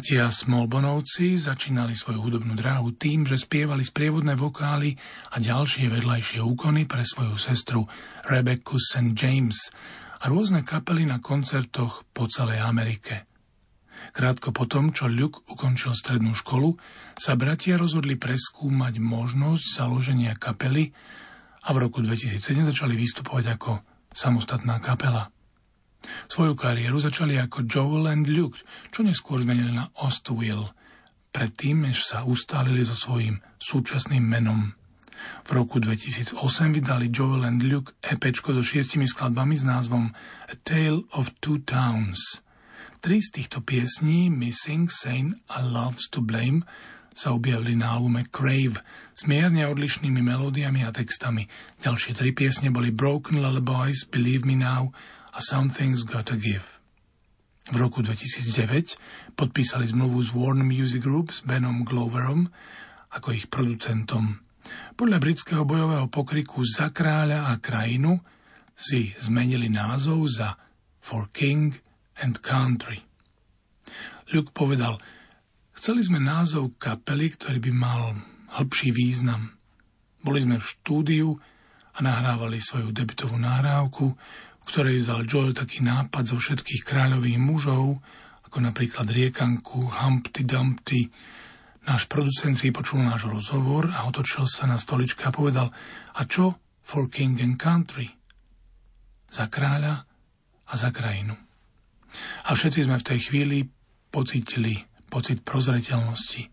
Bratia 0.09 0.33
Smolbonovci 0.33 1.37
začínali 1.37 1.93
svoju 1.93 2.25
hudobnú 2.25 2.57
dráhu 2.57 2.97
tým, 2.97 3.29
že 3.29 3.45
spievali 3.45 3.85
sprievodné 3.85 4.41
vokály 4.41 4.97
a 5.29 5.37
ďalšie 5.37 5.85
vedľajšie 5.93 6.41
úkony 6.41 6.89
pre 6.89 7.05
svoju 7.05 7.37
sestru 7.37 7.85
Rebecca 8.25 8.81
St. 8.81 9.13
James 9.13 9.69
a 10.25 10.33
rôzne 10.33 10.65
kapely 10.65 11.05
na 11.05 11.21
koncertoch 11.21 12.09
po 12.17 12.25
celej 12.25 12.65
Amerike. 12.65 13.29
Krátko 14.17 14.49
potom, 14.49 14.97
čo 14.97 15.13
Luke 15.13 15.45
ukončil 15.45 15.93
strednú 15.93 16.33
školu, 16.33 16.81
sa 17.13 17.37
bratia 17.37 17.77
rozhodli 17.77 18.17
preskúmať 18.17 19.05
možnosť 19.05 19.77
založenia 19.77 20.33
kapely 20.41 20.89
a 21.69 21.77
v 21.77 21.85
roku 21.85 22.01
2007 22.01 22.65
začali 22.65 22.97
vystupovať 22.97 23.61
ako 23.61 23.85
samostatná 24.17 24.81
kapela. 24.81 25.29
Svoju 26.29 26.55
kariéru 26.55 27.01
začali 27.03 27.37
ako 27.41 27.67
Joel 27.67 28.09
and 28.09 28.27
Luke, 28.31 28.63
čo 28.95 29.03
neskôr 29.03 29.43
zmenili 29.43 29.75
na 29.75 29.91
Ostwill, 30.05 30.71
predtým, 31.35 31.85
než 31.89 32.07
sa 32.07 32.25
ustálili 32.25 32.85
so 32.87 32.95
svojím 32.95 33.43
súčasným 33.59 34.23
menom. 34.23 34.79
V 35.45 35.51
roku 35.51 35.83
2008 35.83 36.39
vydali 36.79 37.11
Joel 37.11 37.43
and 37.43 37.67
Luke 37.67 37.99
EPčko 37.99 38.55
so 38.55 38.63
šiestimi 38.63 39.07
skladbami 39.11 39.59
s 39.59 39.67
názvom 39.67 40.15
A 40.47 40.55
Tale 40.63 41.03
of 41.19 41.35
Two 41.43 41.59
Towns. 41.67 42.43
Tri 42.99 43.23
z 43.23 43.31
týchto 43.31 43.63
piesní, 43.63 44.31
Missing, 44.31 44.91
Sane 44.91 45.43
a 45.51 45.63
Loves 45.63 46.11
to 46.11 46.23
Blame, 46.23 46.67
sa 47.19 47.35
objavili 47.35 47.75
na 47.75 47.99
albume 47.99 48.31
Crave 48.31 48.79
s 49.19 49.27
mierne 49.27 49.67
odlišnými 49.67 50.23
melódiami 50.23 50.87
a 50.87 50.95
textami. 50.95 51.51
Ďalšie 51.83 52.15
tri 52.15 52.31
piesne 52.31 52.71
boli 52.71 52.95
Broken 52.95 53.43
Lullabies, 53.43 54.07
Believe 54.07 54.47
Me 54.47 54.55
Now 54.55 54.95
a 55.39 55.41
Something's 55.41 56.03
Gotta 56.03 56.35
Give. 56.35 56.67
V 57.71 57.77
roku 57.79 58.03
2009 58.03 59.39
podpísali 59.39 59.87
zmluvu 59.87 60.19
z 60.27 60.35
Warner 60.35 60.67
Music 60.67 60.99
Group 60.99 61.31
s 61.31 61.47
Benom 61.47 61.87
Gloverom 61.87 62.51
ako 63.15 63.31
ich 63.31 63.47
producentom. 63.47 64.43
Podľa 64.99 65.23
britského 65.23 65.63
bojového 65.63 66.11
pokriku 66.11 66.67
Za 66.67 66.91
kráľa 66.91 67.55
a 67.55 67.63
krajinu 67.63 68.19
si 68.75 69.15
zmenili 69.23 69.71
názov 69.71 70.27
za 70.27 70.59
For 70.99 71.31
King 71.31 71.71
and 72.19 72.43
Country. 72.43 72.99
Luke 74.35 74.51
povedal, 74.51 74.99
chceli 75.79 76.03
sme 76.03 76.19
názov 76.19 76.75
kapely, 76.83 77.39
ktorý 77.39 77.63
by 77.63 77.73
mal 77.79 78.19
hĺbší 78.59 78.91
význam. 78.91 79.55
Boli 80.19 80.43
sme 80.43 80.59
v 80.59 80.67
štúdiu 80.67 81.31
a 81.95 81.99
nahrávali 82.03 82.59
svoju 82.59 82.91
debitovú 82.91 83.39
nahrávku, 83.39 84.19
ktorej 84.69 85.01
vzal 85.01 85.25
Joel 85.25 85.57
taký 85.57 85.81
nápad 85.81 86.29
zo 86.29 86.37
všetkých 86.37 86.85
kráľových 86.85 87.41
mužov, 87.41 88.05
ako 88.45 88.59
napríklad 88.61 89.09
Riekanku, 89.09 89.89
Humpty 89.89 90.45
Dumpty. 90.45 91.09
Náš 91.89 92.05
producent 92.05 92.53
si 92.53 92.69
počul 92.69 93.01
náš 93.01 93.25
rozhovor 93.25 93.89
a 93.89 94.05
otočil 94.05 94.45
sa 94.45 94.69
na 94.69 94.77
stoličke 94.77 95.25
a 95.25 95.33
povedal, 95.33 95.73
a 96.13 96.21
čo 96.29 96.61
for 96.85 97.09
king 97.09 97.41
and 97.41 97.57
country? 97.57 98.13
Za 99.33 99.49
kráľa 99.49 100.05
a 100.69 100.73
za 100.77 100.93
krajinu. 100.93 101.33
A 102.45 102.53
všetci 102.53 102.85
sme 102.85 103.01
v 103.01 103.09
tej 103.09 103.19
chvíli 103.25 103.59
pocitili 104.13 104.85
pocit 105.09 105.41
prozreteľnosti. 105.45 106.53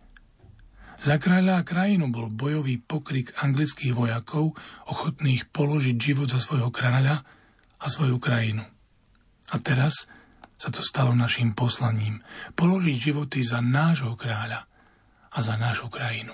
Za 1.03 1.19
kráľa 1.19 1.59
a 1.59 1.67
krajinu 1.67 2.07
bol 2.07 2.31
bojový 2.31 2.79
pokrik 2.79 3.35
anglických 3.43 3.91
vojakov, 3.91 4.55
ochotných 4.87 5.51
položiť 5.51 5.95
život 5.99 6.31
za 6.31 6.39
svojho 6.39 6.71
kráľa 6.71 7.27
a 7.79 7.85
svoju 7.87 8.19
krajinu. 8.19 8.63
A 9.51 9.55
teraz 9.61 10.07
sa 10.55 10.71
to 10.71 10.79
stalo 10.79 11.11
našim 11.11 11.51
poslaním 11.51 12.23
položiť 12.55 12.97
životy 12.97 13.39
za 13.43 13.59
nášho 13.59 14.15
kráľa 14.15 14.65
a 15.35 15.37
za 15.43 15.59
našu 15.59 15.91
krajinu. 15.91 16.33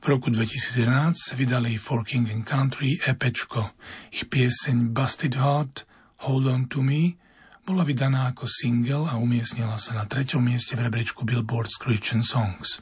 V 0.00 0.04
roku 0.08 0.32
2011 0.32 1.36
vydali 1.36 1.76
For 1.76 2.00
King 2.04 2.32
and 2.32 2.48
Country 2.48 2.96
epečko. 3.04 3.76
Ich 4.08 4.32
pieseň 4.32 4.96
Busted 4.96 5.36
Heart, 5.36 5.84
Hold 6.24 6.48
On 6.48 6.62
To 6.72 6.80
Me 6.80 7.20
bola 7.60 7.84
vydaná 7.84 8.32
ako 8.32 8.48
single 8.48 9.04
a 9.06 9.20
umiestnila 9.20 9.76
sa 9.76 9.92
na 9.92 10.08
treťom 10.08 10.40
mieste 10.40 10.72
v 10.72 10.88
rebríčku 10.88 11.28
Billboard's 11.28 11.76
Christian 11.76 12.24
Songs. 12.24 12.80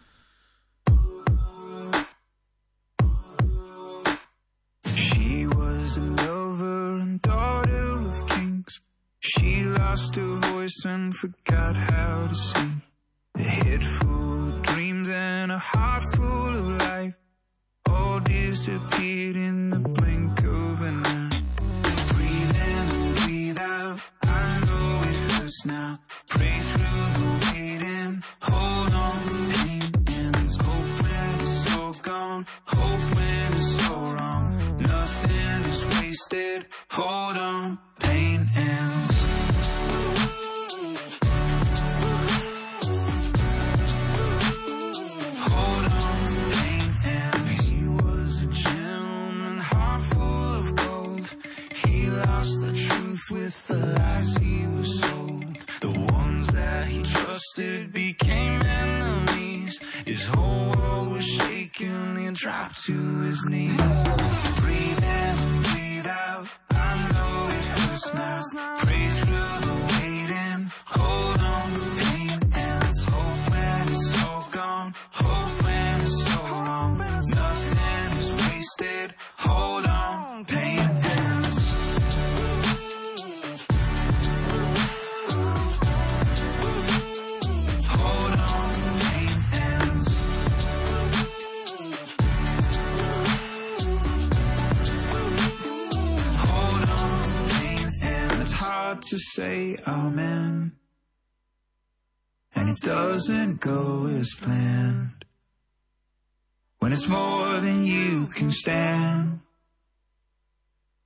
Lost 9.98 10.14
her 10.16 10.34
voice 10.52 10.84
and 10.84 11.14
forgot 11.14 11.74
how 11.74 12.26
to 12.28 12.34
sing. 12.34 12.82
A 13.34 13.42
head 13.42 13.82
full 13.82 14.48
of 14.48 14.62
dreams 14.62 15.08
and 15.08 15.52
a 15.52 15.58
heart 15.58 16.02
full 16.14 16.54
of 16.60 16.68
life 16.82 17.14
all 17.88 18.20
disappeared 18.20 19.36
in 19.36 19.70
the 19.70 19.78
blink 19.78 20.38
of 20.40 20.82
an 20.82 21.06
eye. 21.06 21.42
Breathe 22.12 22.56
in 22.72 22.86
and 22.96 23.16
breathe 23.16 23.58
out. 23.58 24.00
I 24.22 24.60
know 24.66 24.88
it 25.10 25.16
hurts 25.32 25.66
now. 25.66 25.98
Pray 26.28 26.58
through 26.68 27.08
the 27.18 27.28
waiting. 27.46 28.22
Hold 28.42 28.94
on, 29.06 29.20
pain 29.54 29.82
ends. 30.20 30.56
Hope 30.56 30.90
when 31.02 31.34
it's 31.46 31.76
all 31.76 31.92
gone. 31.94 32.46
Hope 32.66 33.16
when 33.16 33.37
busted, 36.28 36.66
hold 36.90 37.36
on, 37.36 37.78
pain 38.00 38.46
ends. 38.56 39.10
Hold 45.38 45.84
on, 45.84 46.26
pain 46.52 46.92
ends. 47.04 47.60
He 47.66 47.84
was 47.88 48.42
a 48.42 48.46
gentleman, 48.46 49.58
heart 49.58 50.02
full 50.02 50.54
of 50.54 50.76
gold. 50.76 51.36
He 51.74 52.10
lost 52.10 52.60
the 52.60 52.72
truth 52.72 53.24
with 53.30 53.66
the 53.68 53.76
lies 53.76 54.36
he 54.36 54.66
was 54.66 55.00
sold. 55.00 55.56
The 55.80 56.12
ones 56.12 56.46
that 56.48 56.86
he 56.86 57.02
trusted 57.02 57.92
became 57.92 58.62
enemies. 58.62 59.80
His 60.04 60.26
whole 60.26 60.74
world 60.76 61.12
was 61.12 61.24
shaken, 61.24 62.16
and 62.16 62.36
dropped 62.36 62.84
to 62.86 63.20
his 63.20 63.44
knees. 63.46 64.57
Now. 68.18 68.77
Say 99.18 99.76
amen. 99.86 100.72
And 102.54 102.68
it 102.70 102.78
doesn't 102.82 103.60
go 103.60 104.06
as 104.06 104.34
planned. 104.34 105.24
When 106.78 106.92
it's 106.92 107.08
more 107.08 107.60
than 107.60 107.84
you 107.84 108.28
can 108.34 108.50
stand, 108.50 109.40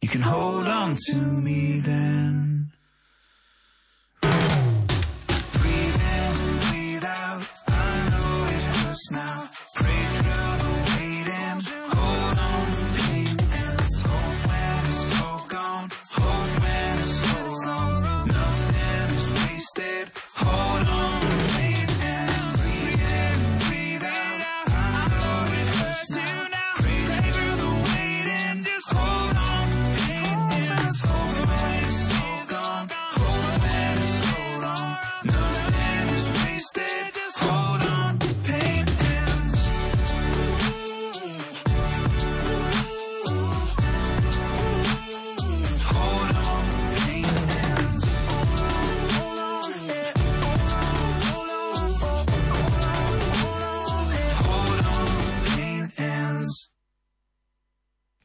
you 0.01 0.09
can 0.09 0.21
hold 0.21 0.67
on 0.67 0.97
to 1.09 1.17
me 1.17 1.81
then. 1.81 2.73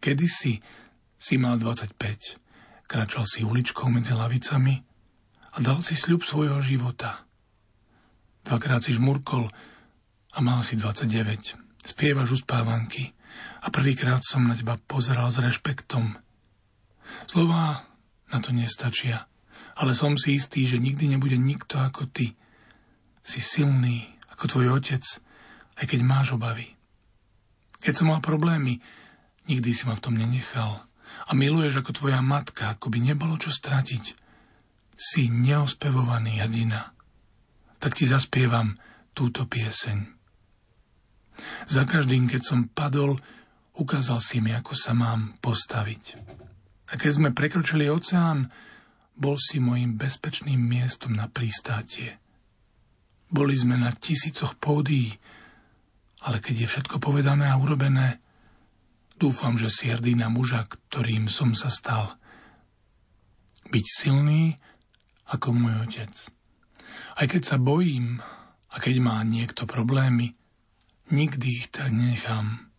Kedysi 0.08 0.64
si 1.20 1.36
mal 1.36 1.60
25, 1.60 2.00
kráčal 2.88 3.28
si 3.28 3.44
uličkou 3.44 3.92
medzi 3.92 4.16
lavicami 4.16 4.80
a 5.52 5.60
dal 5.60 5.84
si 5.84 6.00
sľub 6.00 6.24
svojho 6.24 6.64
života. 6.64 7.28
Dvakrát 8.48 8.88
si 8.88 8.96
žmurkol 8.96 9.52
a 10.32 10.38
mal 10.40 10.64
si 10.64 10.80
29. 10.80 11.60
Spievaš 11.84 12.40
uspávanky 12.40 13.12
a 13.60 13.68
prvýkrát 13.68 14.24
som 14.24 14.48
na 14.48 14.56
teba 14.56 14.80
pozeral 14.80 15.28
s 15.28 15.44
rešpektom. 15.44 16.16
Slová 17.28 17.84
na 18.32 18.40
to 18.40 18.56
nestačia, 18.56 19.28
ale 19.76 19.92
som 19.92 20.16
si 20.16 20.40
istý, 20.40 20.64
že 20.64 20.80
nikdy 20.80 21.20
nebude 21.20 21.36
nikto 21.36 21.84
ako 21.84 22.08
ty. 22.08 22.32
Si 23.28 23.44
silný 23.44 24.08
ako 24.32 24.56
tvoj 24.56 24.80
otec, 24.80 25.04
aj 25.76 25.84
keď 25.84 26.00
máš 26.00 26.40
obavy. 26.40 26.80
Keď 27.84 27.92
som 27.92 28.08
mal 28.08 28.24
problémy, 28.24 28.80
nikdy 29.48 29.72
si 29.74 29.84
ma 29.88 29.96
v 29.96 30.04
tom 30.04 30.16
nenechal. 30.16 30.84
A 31.28 31.32
miluješ 31.36 31.80
ako 31.84 31.92
tvoja 31.96 32.20
matka, 32.24 32.72
ako 32.76 32.92
by 32.92 33.00
nebolo 33.00 33.36
čo 33.40 33.52
stratiť. 33.52 34.04
Si 34.96 35.32
neospevovaný 35.32 36.44
hrdina. 36.44 36.92
Tak 37.80 37.96
ti 38.00 38.08
zaspievam 38.08 38.76
túto 39.16 39.48
pieseň. 39.48 40.18
Za 41.70 41.86
každým, 41.86 42.26
keď 42.26 42.42
som 42.42 42.70
padol, 42.70 43.18
ukázal 43.78 44.20
si 44.22 44.42
mi, 44.42 44.52
ako 44.54 44.74
sa 44.74 44.98
mám 44.98 45.38
postaviť. 45.38 46.04
A 46.88 46.94
keď 46.96 47.12
sme 47.14 47.36
prekročili 47.36 47.92
oceán, 47.92 48.50
bol 49.18 49.38
si 49.42 49.58
mojim 49.58 49.98
bezpečným 49.98 50.62
miestom 50.62 51.18
na 51.18 51.30
prístátie. 51.30 52.22
Boli 53.28 53.58
sme 53.58 53.76
na 53.76 53.92
tisícoch 53.92 54.56
pódií, 54.56 55.12
ale 56.24 56.40
keď 56.40 56.66
je 56.66 56.68
všetko 56.70 56.98
povedané 57.02 57.50
a 57.50 57.60
urobené, 57.60 58.22
dúfam, 59.18 59.58
že 59.58 59.70
si 59.74 59.90
hrdý 59.90 60.16
na 60.16 60.30
muža, 60.32 60.66
ktorým 60.70 61.28
som 61.28 61.58
sa 61.58 61.68
stal. 61.68 62.16
Byť 63.68 63.86
silný 63.86 64.56
ako 65.28 65.52
môj 65.52 65.76
otec. 65.90 66.14
Aj 67.18 67.26
keď 67.28 67.42
sa 67.44 67.58
bojím 67.60 68.24
a 68.72 68.76
keď 68.80 68.96
má 69.04 69.20
niekto 69.26 69.68
problémy, 69.68 70.38
nikdy 71.12 71.66
ich 71.66 71.68
tak 71.74 71.92
nechám. 71.92 72.72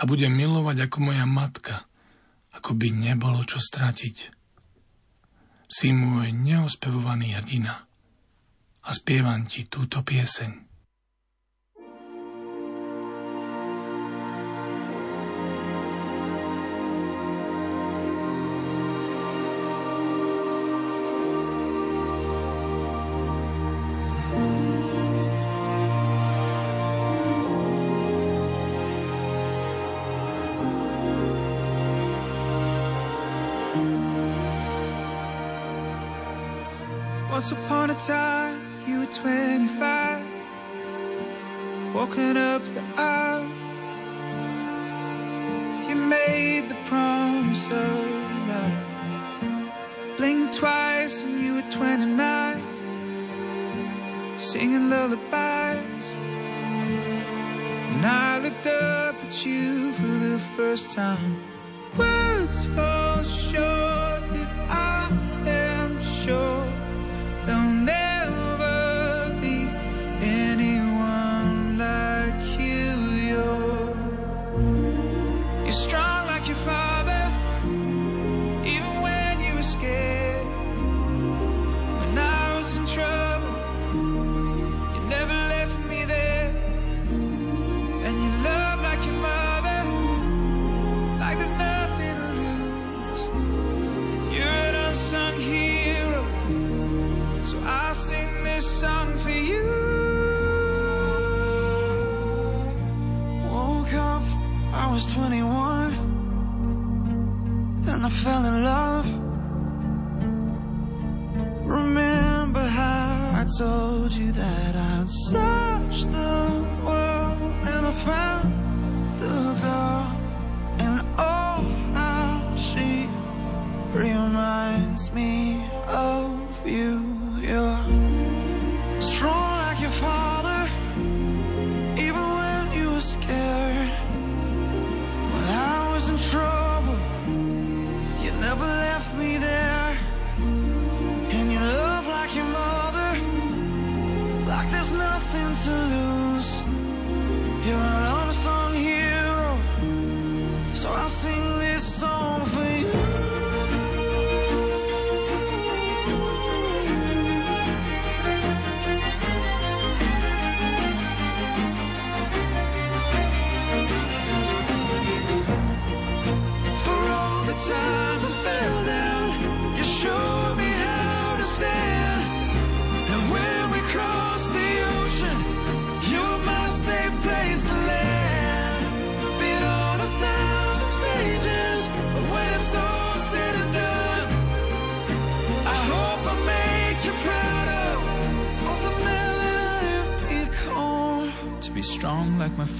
A 0.00 0.02
budem 0.08 0.34
milovať 0.34 0.90
ako 0.90 0.98
moja 1.12 1.28
matka, 1.28 1.86
ako 2.56 2.74
by 2.74 2.88
nebolo 2.90 3.44
čo 3.46 3.62
stratiť 3.62 4.42
si 5.72 5.88
môj 5.96 6.36
neospevovaný 6.36 7.32
hrdina 7.40 7.88
a 8.84 8.88
spievam 8.92 9.48
ti 9.48 9.64
túto 9.72 10.04
pieseň. 10.04 10.61
Once 37.32 37.50
upon 37.50 37.90
a 37.90 37.94
time, 37.94 38.60
you 38.86 39.00
were 39.00 39.06
25, 39.06 40.22
walking 41.94 42.36
up 42.36 42.62
the 42.74 42.84
aisle. 42.98 43.48
You 45.88 45.94
made 45.96 46.68
the 46.68 46.74
promise 46.84 47.66
of 47.68 48.04
love. 48.48 48.76
Blinked 50.18 50.56
twice, 50.56 51.22
and 51.22 51.40
you 51.40 51.54
were 51.54 51.70
29, 51.70 52.60
singing 54.36 54.90
lullabies. 54.90 56.04
And 57.92 58.04
I 58.04 58.40
looked 58.40 58.66
up 58.66 59.14
at 59.24 59.46
you 59.46 59.94
for 59.94 60.06
the 60.06 60.38
first 60.38 60.90
time. 60.90 61.41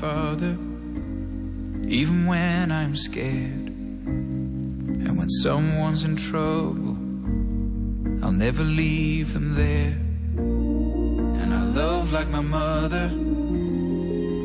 Father 0.03 0.59
even 1.87 2.27
when 2.27 2.73
I'm 2.73 2.97
scared. 2.97 3.69
And 5.05 5.17
when 5.17 5.31
someone's 5.31 6.03
in 6.03 6.17
trouble, 6.17 6.97
I'll 8.25 8.39
never 8.47 8.65
leave 8.65 9.33
them 9.33 9.55
there. 9.55 9.95
And 11.41 11.55
I 11.55 11.63
love 11.83 12.13
like 12.13 12.29
my 12.31 12.41
mother, 12.41 13.07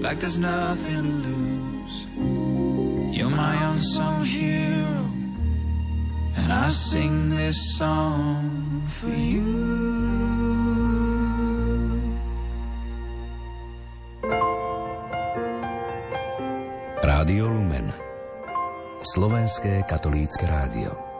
like 0.05 0.20
there's 0.20 0.38
nothing 0.38 1.01
to 1.10 1.16
lose. 1.28 1.95
You're 3.18 3.36
my 3.45 3.55
unsung 3.70 4.26
hero, 4.26 4.95
and 6.36 6.53
I 6.53 6.70
sing 6.70 7.30
this 7.30 7.58
song 7.80 8.86
for 8.88 9.10
you. 9.10 9.77
Slovenské 19.58 19.89
katolícke 19.89 20.45
rádio. 20.45 21.16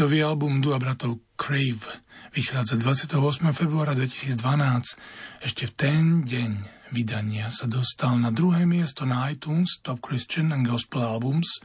Debitový 0.00 0.24
album 0.24 0.64
Dua 0.64 0.80
bratov 0.80 1.20
Crave 1.36 2.00
vychádza 2.32 2.80
28. 2.80 3.20
februára 3.52 3.92
2012. 3.92 4.96
Ešte 5.44 5.68
v 5.68 5.72
ten 5.76 6.02
deň 6.24 6.50
vydania 6.88 7.52
sa 7.52 7.68
dostal 7.68 8.16
na 8.16 8.32
druhé 8.32 8.64
miesto 8.64 9.04
na 9.04 9.28
iTunes 9.28 9.76
Top 9.84 10.00
Christian 10.00 10.56
and 10.56 10.64
Gospel 10.64 11.04
Albums 11.04 11.60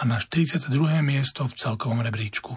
a 0.00 0.08
na 0.08 0.16
42. 0.16 0.72
miesto 1.04 1.44
v 1.44 1.52
celkovom 1.52 2.00
rebríčku. 2.00 2.56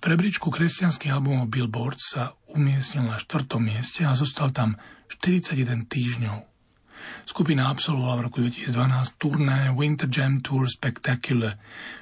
V 0.00 0.04
rebríčku 0.08 0.48
kresťanských 0.48 1.12
albumov 1.12 1.52
Billboard 1.52 2.00
sa 2.00 2.32
umiestnil 2.56 3.04
na 3.04 3.20
štvrtom 3.20 3.60
mieste 3.60 4.08
a 4.08 4.16
zostal 4.16 4.48
tam 4.48 4.80
41 5.12 5.84
týždňov. 5.92 6.51
Skupina 7.22 7.70
absolvovala 7.70 8.18
v 8.18 8.24
roku 8.26 8.38
2012 8.42 9.18
turné 9.18 9.70
Winter 9.72 10.10
Jam 10.10 10.42
Tour 10.42 10.68
Spectacular. 10.68 11.54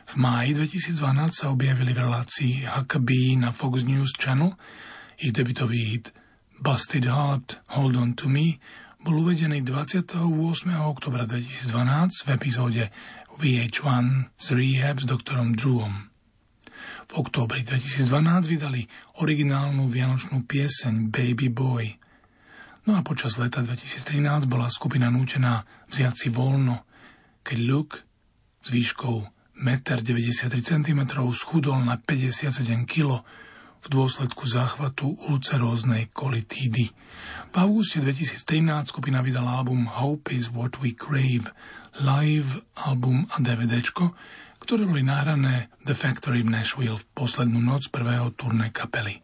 V 0.08 0.14
máji 0.16 0.54
2012 0.56 0.96
sa 1.32 1.52
objavili 1.52 1.92
v 1.92 2.02
relácii 2.02 2.52
Huckabee 2.66 3.36
na 3.36 3.52
Fox 3.52 3.84
News 3.84 4.16
Channel. 4.16 4.56
Ich 5.20 5.32
debitový 5.36 5.80
hit 5.84 6.12
Busted 6.60 7.04
Heart, 7.08 7.64
Hold 7.76 7.96
On 7.96 8.10
To 8.16 8.28
Me 8.28 8.60
bol 9.00 9.16
uvedený 9.24 9.64
28. 9.64 10.20
oktobra 10.76 11.24
2012 11.24 12.26
v 12.26 12.28
epizóde 12.36 12.82
VH1 13.40 14.36
z 14.36 14.46
Rehab 14.52 15.00
s 15.00 15.06
doktorom 15.08 15.56
Drewom. 15.56 16.12
V 17.08 17.12
októbri 17.16 17.64
2012 17.64 18.50
vydali 18.50 18.84
originálnu 19.24 19.88
vianočnú 19.88 20.44
pieseň 20.44 21.08
Baby 21.08 21.48
Boy– 21.48 21.86
No 22.88 22.96
a 22.96 23.04
počas 23.04 23.36
leta 23.36 23.60
2013 23.60 24.48
bola 24.48 24.72
skupina 24.72 25.12
nútená 25.12 25.68
vziať 25.92 26.14
si 26.16 26.28
voľno, 26.32 26.80
keď 27.44 27.58
Luke 27.68 27.96
s 28.64 28.72
výškou 28.72 29.16
1,93 29.60 30.48
cm 30.64 31.00
schudol 31.36 31.84
na 31.84 32.00
57 32.00 32.88
kg 32.88 33.20
v 33.80 33.86
dôsledku 33.88 34.48
záchvatu 34.48 35.12
ulceróznej 35.28 36.08
kolitídy. 36.12 36.88
V 37.52 37.56
auguste 37.60 38.00
2013 38.00 38.88
skupina 38.88 39.20
vydala 39.20 39.60
album 39.60 39.84
Hope 40.00 40.32
is 40.32 40.48
what 40.48 40.80
we 40.80 40.96
crave, 40.96 41.52
live 42.00 42.64
album 42.88 43.28
a 43.32 43.40
DVDčko, 43.40 44.16
ktoré 44.60 44.88
boli 44.88 45.04
nahrané 45.04 45.72
The 45.84 45.96
Factory 45.96 46.44
v 46.44 46.52
Nashville 46.52 46.96
v 46.96 47.08
poslednú 47.12 47.60
noc 47.60 47.88
prvého 47.92 48.32
turné 48.36 48.72
kapely. 48.72 49.20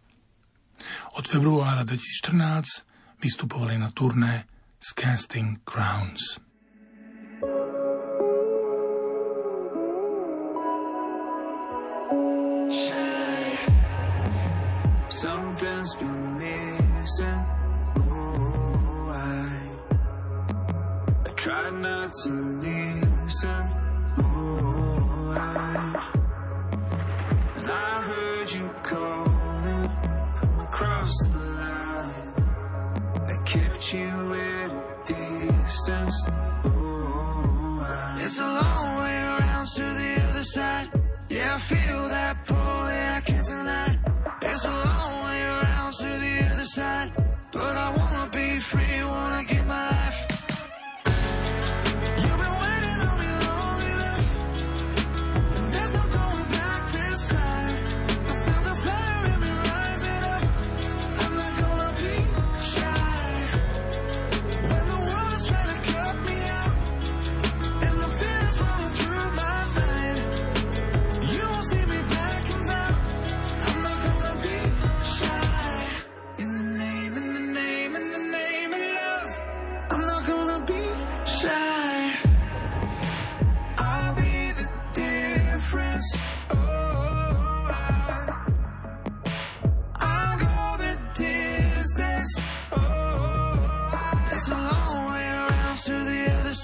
Od 1.16 1.24
februára 1.24 1.84
2014 1.84 2.95
vystupovali 3.20 3.78
na 3.78 3.90
turné 3.90 4.44
s 4.80 4.94
Casting 4.94 5.64
Crowns. 5.64 6.45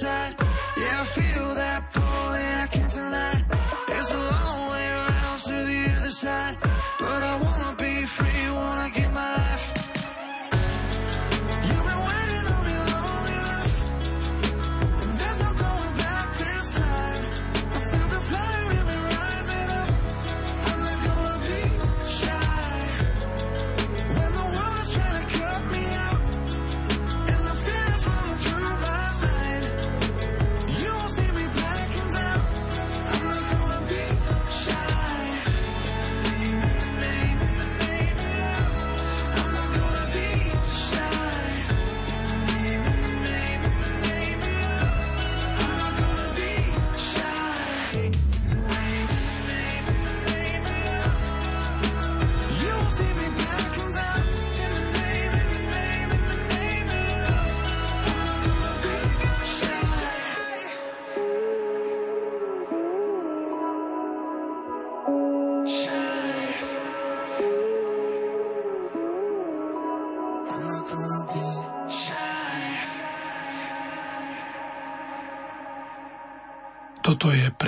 Toto 0.03 0.42
je 0.74 2.11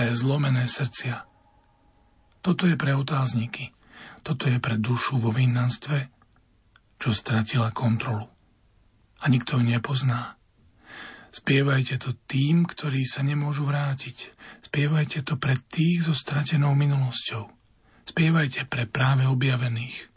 pre 0.05 0.12
zlomené 0.12 0.68
srdcia. 0.68 1.24
Toto 2.44 2.68
je 2.68 2.76
pre 2.76 2.92
otázniky. 2.92 3.72
Toto 4.20 4.52
je 4.52 4.61
pre 4.61 4.76
dušu 4.76 5.16
vo 5.16 5.32
výnanstve, 5.32 6.12
čo 7.00 7.16
stratila 7.16 7.72
kontrolu. 7.72 8.28
A 9.24 9.32
nikto 9.32 9.57
ju 9.57 9.64
nepozná. 9.64 10.36
Spievajte 11.32 11.96
to 11.96 12.12
tým, 12.28 12.68
ktorí 12.68 13.09
sa 13.09 13.24
nemôžu 13.24 13.64
vrátiť. 13.64 14.36
Spievajte 14.61 15.24
to 15.24 15.40
pre 15.40 15.57
tých 15.72 16.05
so 16.05 16.12
stratenou 16.12 16.76
minulosťou. 16.76 17.48
Spievajte 18.05 18.68
pre 18.68 18.84
práve 18.84 19.24
objavených. 19.24 20.12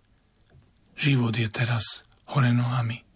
Život 0.99 1.31
je 1.31 1.47
teraz 1.47 2.03
hore 2.35 2.51
nohami. 2.51 3.07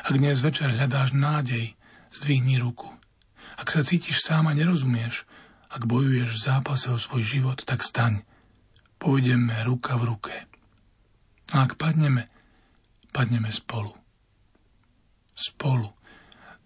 Ak 0.00 0.16
dnes 0.16 0.40
večer 0.40 0.72
hľadáš 0.72 1.12
nádej, 1.12 1.76
zdvihni 2.08 2.56
ruku. 2.56 2.88
Ak 3.60 3.68
sa 3.68 3.84
cítiš 3.84 4.24
sám 4.24 4.48
a 4.48 4.56
nerozumieš, 4.56 5.28
ak 5.72 5.88
bojuješ 5.88 6.28
v 6.36 6.42
zápase 6.52 6.86
o 6.92 7.00
svoj 7.00 7.24
život, 7.24 7.58
tak 7.64 7.80
staň. 7.80 8.20
Pôjdeme 9.00 9.56
ruka 9.64 9.96
v 9.96 10.14
ruke. 10.14 10.34
A 11.56 11.64
ak 11.64 11.80
padneme, 11.80 12.28
padneme 13.10 13.48
spolu. 13.48 13.96
spolu. 15.32 15.90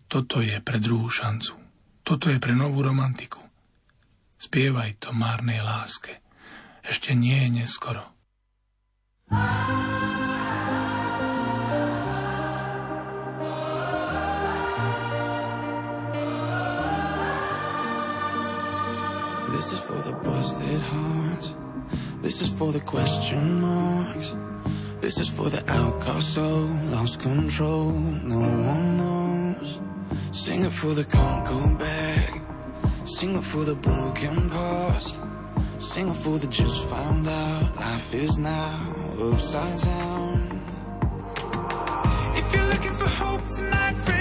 Toto 0.06 0.42
je 0.42 0.58
pre 0.60 0.82
druhú 0.82 1.06
šancu. 1.06 1.54
Toto 2.02 2.30
je 2.30 2.38
pre 2.38 2.54
novú 2.54 2.82
romantiku. 2.82 3.42
Spievaj 4.36 5.02
to 5.02 5.10
márnej 5.16 5.62
láske. 5.62 6.22
Ešte 6.86 7.14
nie 7.16 7.46
je 7.46 7.62
neskoro. 7.62 8.14
This 9.26 9.95
This 22.26 22.40
is 22.42 22.48
for 22.48 22.72
the 22.72 22.80
question 22.80 23.60
marks. 23.60 24.34
This 24.98 25.20
is 25.20 25.28
for 25.28 25.48
the 25.48 25.62
outcast 25.70 26.34
soul, 26.34 26.66
lost 26.90 27.20
control, 27.20 27.92
no 27.92 28.40
one 28.72 28.96
knows. 28.98 29.78
Sing 30.32 30.64
it 30.64 30.72
for 30.72 30.92
the 30.92 31.04
can't 31.04 31.46
go 31.46 31.76
back. 31.76 32.42
Sing 33.04 33.36
it 33.36 33.44
for 33.44 33.62
the 33.62 33.76
broken 33.76 34.50
past. 34.50 35.20
Sing 35.78 36.08
it 36.08 36.16
for 36.16 36.36
the 36.36 36.48
just 36.48 36.84
found 36.86 37.28
out. 37.28 37.76
Life 37.76 38.12
is 38.12 38.38
now 38.40 38.92
upside 39.20 39.78
down. 39.82 40.62
If 42.34 42.52
you're 42.52 42.66
looking 42.66 42.94
for 42.94 43.08
hope 43.08 43.46
tonight, 43.50 44.15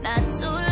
not 0.00 0.28
too 0.28 0.48
late. 0.48 0.67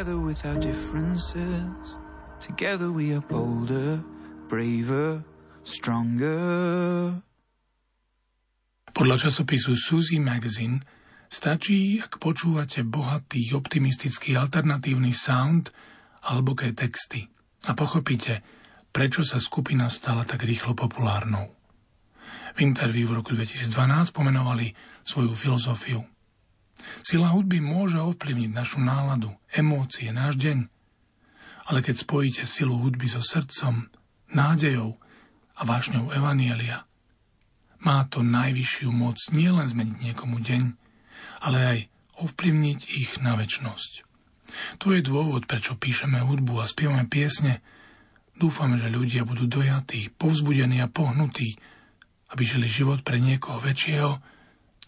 Together 0.00 0.24
with 0.24 0.40
our 0.48 0.56
differences. 0.56 1.76
Together 2.40 2.88
we 2.88 3.12
are 3.12 3.20
bolder, 3.20 4.00
braver, 4.48 5.20
stronger. 5.60 7.20
Podľa 8.96 9.28
časopisu 9.28 9.76
Suzy 9.76 10.16
Magazine 10.16 10.80
stačí, 11.28 12.00
ak 12.00 12.16
počúvate 12.16 12.80
bohatý, 12.80 13.52
optimistický, 13.52 14.40
alternatívny 14.40 15.12
sound 15.12 15.68
a 16.24 16.32
hlboké 16.32 16.72
texty 16.72 17.28
a 17.68 17.76
pochopíte, 17.76 18.40
prečo 18.96 19.20
sa 19.20 19.36
skupina 19.36 19.92
stala 19.92 20.24
tak 20.24 20.48
rýchlo 20.48 20.72
populárnou. 20.72 21.52
V 22.56 22.58
interviu 22.64 23.12
v 23.12 23.20
roku 23.20 23.36
2012 23.36 23.68
pomenovali 24.16 24.72
svoju 25.04 25.36
filozofiu. 25.36 26.00
Sila 27.00 27.32
hudby 27.32 27.58
môže 27.64 27.98
ovplyvniť 27.98 28.50
našu 28.52 28.78
náladu, 28.80 29.32
emócie, 29.50 30.12
náš 30.12 30.36
deň. 30.36 30.68
Ale 31.70 31.80
keď 31.80 32.02
spojíte 32.02 32.42
silu 32.44 32.76
hudby 32.80 33.06
so 33.06 33.22
srdcom, 33.22 33.88
nádejou 34.30 34.98
a 35.56 35.62
vášňou 35.62 36.10
Evanielia, 36.14 36.86
má 37.80 38.04
to 38.06 38.20
najvyššiu 38.20 38.92
moc 38.92 39.16
nielen 39.32 39.64
zmeniť 39.64 39.96
niekomu 40.04 40.40
deň, 40.44 40.62
ale 41.40 41.58
aj 41.64 41.78
ovplyvniť 42.20 42.80
ich 43.00 43.10
na 43.24 43.36
väčnosť. 43.40 44.04
To 44.82 44.92
je 44.92 45.00
dôvod, 45.00 45.48
prečo 45.48 45.78
píšeme 45.78 46.20
hudbu 46.20 46.60
a 46.60 46.68
spievame 46.68 47.08
piesne. 47.08 47.64
Dúfame, 48.36 48.76
že 48.76 48.92
ľudia 48.92 49.24
budú 49.24 49.48
dojatí, 49.48 50.12
povzbudení 50.16 50.84
a 50.84 50.90
pohnutí, 50.90 51.56
aby 52.30 52.42
žili 52.44 52.68
život 52.68 53.00
pre 53.00 53.16
niekoho 53.22 53.62
väčšieho, 53.62 54.12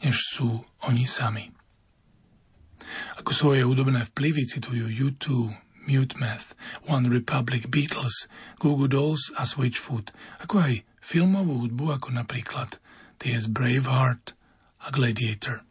než 0.04 0.16
sú 0.18 0.60
oni 0.84 1.04
sami. 1.06 1.61
Ako 3.20 3.30
svoje 3.32 3.62
hudobné 3.62 4.04
vplyvy 4.10 4.48
citujú 4.48 4.88
U2, 4.88 5.52
Mute 5.86 6.16
Math, 6.18 6.54
One 6.86 7.10
Republic, 7.10 7.70
Beatles, 7.70 8.30
Goo 8.58 8.76
Goo 8.76 8.86
Dolls 8.86 9.34
a 9.34 9.46
Switchfoot, 9.46 10.14
ako 10.38 10.62
aj 10.62 10.74
filmovú 11.02 11.66
hudbu 11.66 11.98
ako 11.98 12.14
napríklad 12.14 12.78
T.S. 13.18 13.50
Braveheart 13.50 14.34
a 14.86 14.90
Gladiator. 14.90 15.62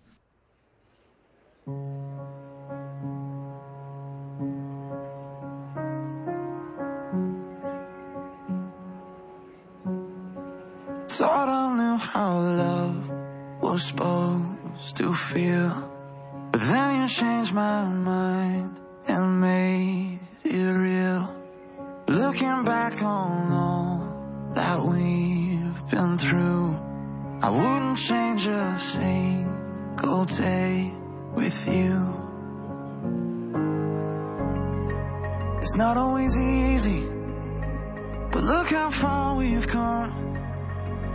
Thought 11.12 11.50
I 11.50 11.64
knew 11.76 11.98
how 11.98 12.40
love 12.40 13.12
was 13.62 13.84
supposed 13.84 14.96
to 14.98 15.14
feel. 15.14 15.91
But 16.52 16.60
then 16.60 17.02
you 17.02 17.08
changed 17.08 17.54
my 17.54 17.86
mind 17.86 18.76
and 19.08 19.40
made 19.40 20.20
it 20.44 20.72
real. 20.88 21.34
Looking 22.08 22.66
back 22.66 23.02
on 23.02 23.54
all 23.54 24.52
that 24.54 24.84
we've 24.84 25.90
been 25.90 26.18
through, 26.18 26.78
I 27.42 27.50
wouldn't 27.50 27.98
change 27.98 28.48
a 28.48 28.78
single 28.78 30.26
day 30.26 30.92
with 31.34 31.68
you. 31.70 32.22
It's 35.62 35.76
not 35.76 35.96
always 35.96 36.38
easy, 36.38 37.02
but 38.32 38.44
look 38.44 38.70
how 38.72 38.90
far 38.90 39.38
we've 39.38 39.68
come. 39.68 40.12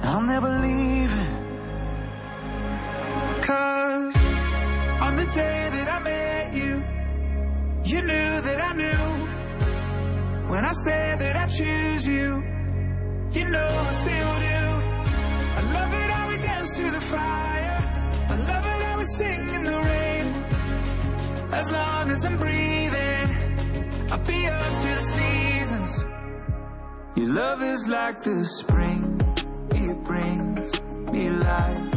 I'll 0.03 0.23
never 0.23 0.49
leave 0.49 1.13
it. 1.25 1.33
Cause 3.43 4.16
on 5.01 5.17
the 5.17 5.27
day 5.27 5.69
that 5.73 5.89
I 5.89 5.99
met 5.99 6.55
you, 6.55 6.83
you 7.85 8.01
knew 8.01 8.41
that 8.49 8.61
I 8.61 8.73
knew. 8.73 10.49
When 10.51 10.65
I 10.65 10.73
said 10.73 11.19
that 11.19 11.37
I 11.37 11.47
choose 11.47 12.07
you, 12.07 12.43
you 13.33 13.45
know 13.51 13.69
I 13.89 13.93
still 14.05 14.35
do. 14.49 14.61
I 15.59 15.63
love 15.77 15.93
it 15.95 16.11
how 16.11 16.29
we 16.29 16.37
dance 16.39 16.73
through 16.77 16.91
the 16.91 17.01
fire. 17.01 17.79
I 18.29 18.37
love 18.37 18.65
it 18.73 18.83
how 18.87 18.99
we 18.99 19.05
sing 19.05 19.49
in 19.55 19.63
the 19.65 19.79
rain. 19.93 20.27
As 21.53 21.71
long 21.71 22.11
as 22.11 22.25
I'm 22.25 22.39
breathing, 22.39 23.29
I'll 24.11 24.27
be 24.27 24.41
yours 24.49 24.75
through 24.81 24.95
the 24.95 25.09
seasons. 25.19 26.07
Your 27.17 27.29
love 27.29 27.63
is 27.63 27.89
like 27.89 28.23
the 28.23 28.45
spring, 28.45 29.21
it 29.71 30.05
brings 30.05 30.81
me 31.13 31.31
life. 31.31 31.95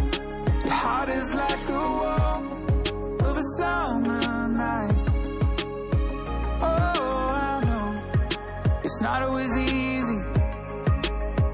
Your 0.66 0.74
heart 0.74 1.10
is 1.10 1.34
like 1.34 1.66
the 1.68 1.74
warmth 1.74 2.59
a 3.40 3.44
summer 3.58 4.50
night. 4.50 4.96
Oh, 6.62 7.24
I 7.48 7.64
know 7.68 7.90
it's 8.84 9.00
not 9.02 9.24
always 9.24 9.56
easy, 9.58 10.22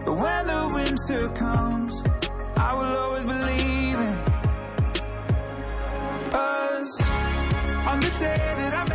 but 0.04 0.16
when 0.24 0.48
the 0.48 0.72
winter 0.74 1.30
comes, 1.30 1.94
I 2.58 2.74
will 2.74 2.96
always 3.04 3.26
believe 3.26 4.00
in 4.10 4.18
us. 6.34 6.90
On 7.92 8.00
the 8.00 8.12
day 8.18 8.44
that 8.60 8.74
I 8.82 8.95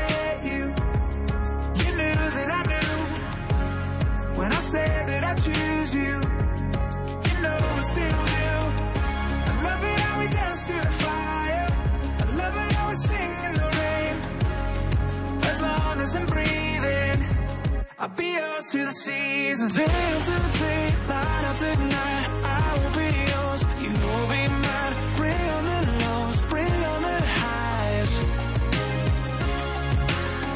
I'll 18.03 18.09
be 18.09 18.33
yours 18.33 18.67
through 18.71 18.87
the 18.87 18.93
seasons. 18.93 19.77
Day 19.77 19.85
after 19.85 20.59
day, 20.59 20.95
night 21.07 21.45
after 21.51 21.77
night, 21.77 22.29
I 22.45 22.79
will 22.81 22.95
be 22.97 23.11
yours. 23.31 23.61
You 23.85 23.93
will 23.93 24.27
be 24.33 24.43
mine. 24.49 24.95
Bring 25.17 25.43
on 25.57 25.65
the 25.67 25.81
lows, 26.01 26.41
bring 26.49 26.73
on 26.93 27.03
the 27.03 27.19
highs. 27.41 28.13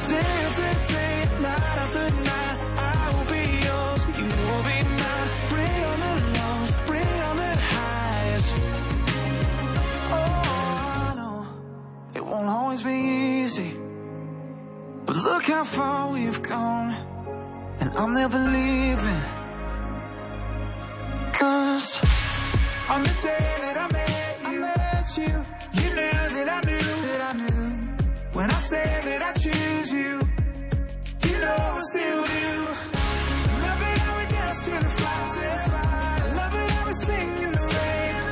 Day 0.09 0.33
after 0.49 0.73
day, 0.95 1.17
night 1.43 1.77
after 1.85 2.07
night, 2.33 2.59
I 2.79 3.13
will 3.13 3.29
be 3.37 3.45
yours. 3.69 4.01
You 4.21 4.31
will 4.47 4.65
be 4.73 4.79
mine. 5.01 5.29
Bring 5.53 5.79
on 5.91 5.99
the 6.01 6.15
lows, 6.39 6.73
bring 6.89 7.15
on 7.29 7.37
the 7.37 7.55
highs. 7.75 8.47
Oh, 10.17 10.41
I 10.97 11.15
know 11.19 11.47
it 12.15 12.25
won't 12.25 12.49
always 12.49 12.81
be 12.81 12.97
easy, 13.45 13.71
but 15.05 15.17
look 15.17 15.45
how 15.45 15.65
far 15.65 16.11
we've 16.11 16.43
come, 16.43 16.97
I'm 17.97 18.13
never 18.13 18.39
leaving. 18.39 19.23
Cause 21.33 22.01
On 22.91 23.03
the 23.03 23.15
day 23.23 23.49
that 23.65 23.77
I 23.77 23.87
met 23.93 24.53
you, 24.53 24.65
I 24.65 24.77
met 24.77 25.17
you, 25.17 25.35
you 25.81 25.89
knew 25.95 26.19
that 26.37 26.49
I 26.57 26.61
knew 26.69 26.89
that 27.07 27.21
I 27.31 27.33
knew. 27.39 27.97
When 28.33 28.51
I 28.51 28.59
said 28.59 29.05
that 29.05 29.23
I 29.23 29.33
choose 29.33 29.93
you, 29.93 30.13
you 31.27 31.39
know 31.39 31.55
I 31.55 31.81
still 31.91 32.23
do. 32.35 32.49
Love 33.65 33.83
it 33.91 33.99
how 34.05 34.19
we 34.19 34.25
dance 34.27 34.61
through 34.65 34.81
the 34.81 34.91
fire. 34.91 36.35
Love 36.35 36.55
it 36.63 36.71
how 36.71 36.87
we 36.87 36.93
sing 36.93 37.31
in 37.45 37.53
the 37.53 37.65
rain. 37.75 38.25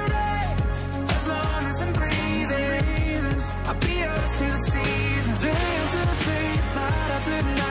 As 1.17 1.25
long 1.29 1.65
as 1.71 1.83
I'm 1.83 1.93
breathing, 1.93 3.43
I'll 3.69 3.79
be 3.79 3.95
yours 4.05 4.33
through 4.37 4.51
the 4.51 4.63
seasons. 4.75 5.45
After 5.45 6.31
day, 6.31 6.49
night 6.75 7.11
after 7.17 7.43
night, 7.43 7.62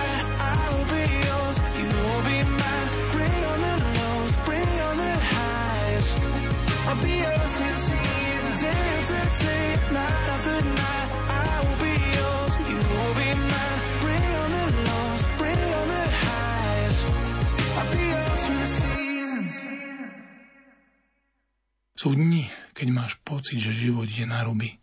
pocit, 23.42 23.58
že 23.58 23.74
život 23.74 24.06
je 24.06 24.22
na 24.22 24.46
ruby. 24.46 24.78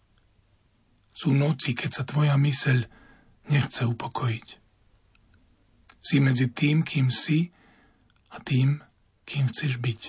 Sú 1.15 1.31
noci, 1.31 1.79
keď 1.79 1.91
sa 1.95 2.03
tvoja 2.03 2.35
myseľ 2.35 2.91
nechce 3.55 3.87
upokojiť. 3.87 4.49
Si 6.03 6.19
medzi 6.19 6.51
tým, 6.51 6.83
kým 6.83 7.15
si 7.15 7.55
a 8.35 8.43
tým, 8.43 8.83
kým 9.23 9.47
chceš 9.47 9.79
byť. 9.79 10.03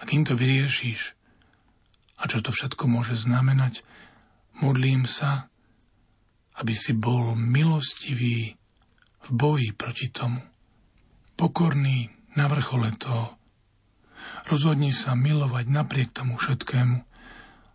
A 0.00 0.02
kým 0.08 0.24
to 0.24 0.32
vyriešiš 0.32 1.12
a 2.16 2.24
čo 2.24 2.40
to 2.40 2.56
všetko 2.56 2.88
môže 2.88 3.20
znamenať, 3.20 3.84
modlím 4.64 5.04
sa, 5.04 5.52
aby 6.56 6.72
si 6.72 6.96
bol 6.96 7.36
milostivý 7.36 8.56
v 9.20 9.28
boji 9.28 9.76
proti 9.76 10.08
tomu. 10.08 10.40
Pokorný 11.36 12.08
na 12.32 12.48
vrchole 12.48 12.96
toho, 12.96 13.40
Rozhodni 14.48 14.90
sa 14.90 15.14
milovať 15.14 15.68
napriek 15.68 16.10
tomu 16.10 16.34
všetkému. 16.40 17.09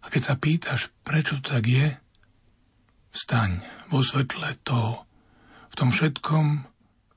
A 0.06 0.14
keď 0.14 0.22
sa 0.22 0.36
pýtaš, 0.38 0.94
prečo 1.02 1.42
to 1.42 1.58
tak 1.58 1.66
je, 1.66 1.98
vstaň 3.10 3.66
vo 3.90 4.06
svetle 4.06 4.54
toho. 4.62 5.10
V 5.72 5.76
tom 5.76 5.90
všetkom 5.90 6.68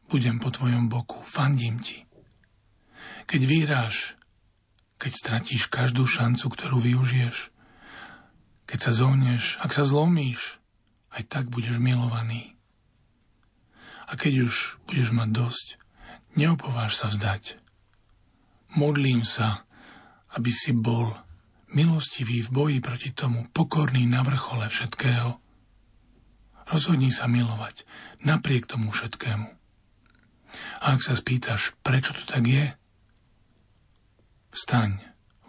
budem 0.09 0.41
po 0.41 0.49
tvojom 0.49 0.89
boku, 0.89 1.21
fandím 1.21 1.85
ti. 1.85 2.09
Keď 3.29 3.41
vyhráš, 3.45 4.17
keď 4.97 5.13
stratíš 5.13 5.69
každú 5.69 6.09
šancu, 6.09 6.49
ktorú 6.49 6.81
využiješ, 6.81 7.53
keď 8.65 8.79
sa 8.81 8.93
zohneš, 8.97 9.61
ak 9.61 9.71
sa 9.77 9.85
zlomíš, 9.85 10.59
aj 11.13 11.29
tak 11.29 11.45
budeš 11.53 11.77
milovaný. 11.77 12.57
A 14.09 14.17
keď 14.17 14.49
už 14.49 14.81
budeš 14.89 15.13
mať 15.13 15.29
dosť, 15.37 15.67
neopováž 16.41 16.97
sa 16.97 17.13
vzdať. 17.13 17.61
Modlím 18.77 19.25
sa, 19.25 19.69
aby 20.33 20.53
si 20.53 20.73
bol 20.73 21.17
milostivý 21.73 22.45
v 22.45 22.51
boji 22.51 22.79
proti 22.81 23.11
tomu, 23.13 23.49
pokorný 23.53 24.09
na 24.09 24.25
vrchole 24.25 24.69
všetkého. 24.69 25.37
Rozhodni 26.69 27.09
sa 27.09 27.29
milovať 27.29 27.85
napriek 28.25 28.69
tomu 28.69 28.93
všetkému. 28.93 29.49
A 30.81 30.85
ak 30.97 31.01
sa 31.05 31.17
spýtaš, 31.17 31.77
prečo 31.85 32.17
to 32.17 32.25
tak 32.25 32.45
je, 32.49 32.73
vstaň 34.53 35.01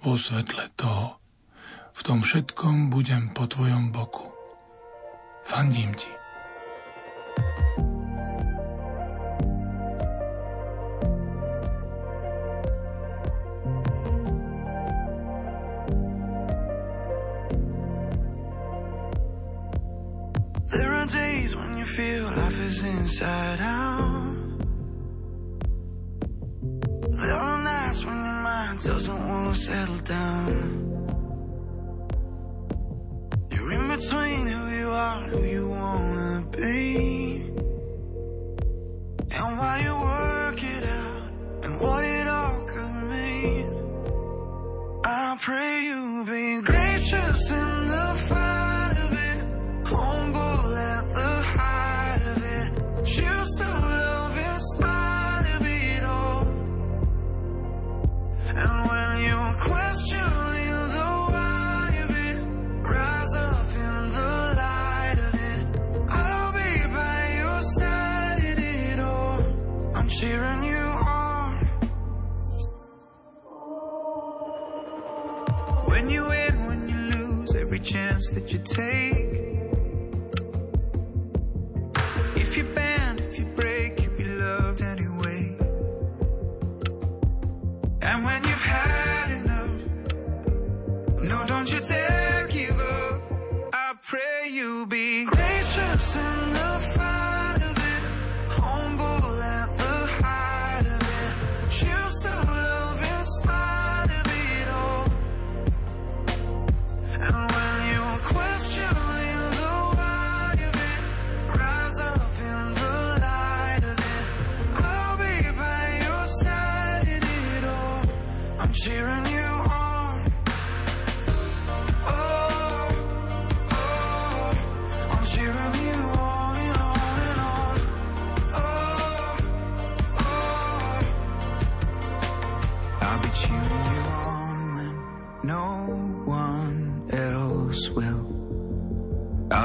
vo 0.04 0.20
svetle 0.20 0.68
toho. 0.76 1.20
V 1.96 2.02
tom 2.04 2.24
všetkom 2.24 2.88
budem 2.92 3.36
po 3.36 3.48
tvojom 3.48 3.92
boku. 3.92 4.32
Fandím 5.44 5.92
ti. 5.96 6.19
Feel 22.00 22.28
life 22.42 22.60
is 22.68 22.78
inside 22.96 23.60
out. 23.60 24.38
Are 27.20 27.58
nights 27.70 28.02
when 28.06 28.20
your 28.28 28.40
mind 28.50 28.78
doesn't 28.88 29.22
want 29.28 29.46
to 29.50 29.62
settle 29.68 30.02
down. 30.18 30.59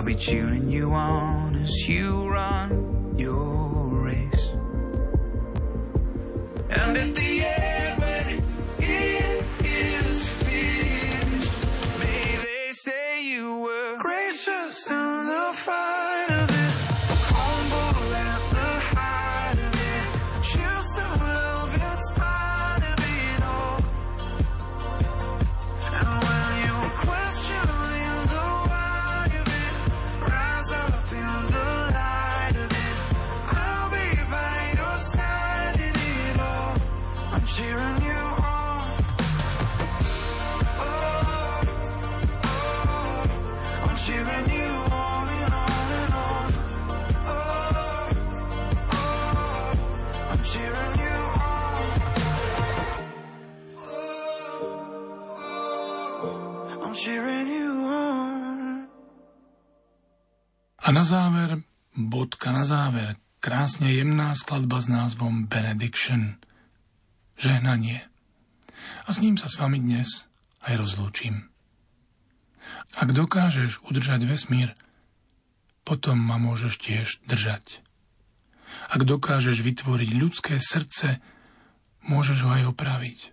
I'll 0.05 0.09
be 0.09 0.17
cheering 0.17 0.71
you 0.71 0.93
on 0.93 1.55
as 1.55 1.89
you 1.89 2.29
run 2.29 3.15
your 3.17 3.84
jemná 64.35 64.51
skladba 64.51 64.83
s 64.83 64.91
názvom 64.91 65.47
Benediction. 65.47 66.43
Žehnanie. 67.39 68.03
A 69.07 69.15
s 69.15 69.23
ním 69.23 69.39
sa 69.39 69.47
s 69.47 69.63
vami 69.63 69.79
dnes 69.79 70.27
aj 70.67 70.75
rozlúčim. 70.75 71.55
Ak 72.99 73.15
dokážeš 73.15 73.79
udržať 73.87 74.27
vesmír, 74.27 74.75
potom 75.87 76.19
ma 76.19 76.43
môžeš 76.43 76.75
tiež 76.83 77.07
držať. 77.31 77.79
Ak 78.91 79.07
dokážeš 79.07 79.63
vytvoriť 79.63 80.11
ľudské 80.19 80.59
srdce, 80.59 81.23
môžeš 82.03 82.43
ho 82.43 82.51
aj 82.59 82.75
opraviť. 82.75 83.31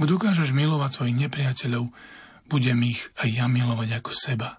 Ak 0.00 0.08
dokážeš 0.08 0.56
milovať 0.56 0.90
svojich 0.96 1.20
nepriateľov, 1.28 1.92
budem 2.48 2.80
ich 2.88 3.12
aj 3.20 3.28
ja 3.28 3.44
milovať 3.44 4.00
ako 4.00 4.10
seba. 4.16 4.56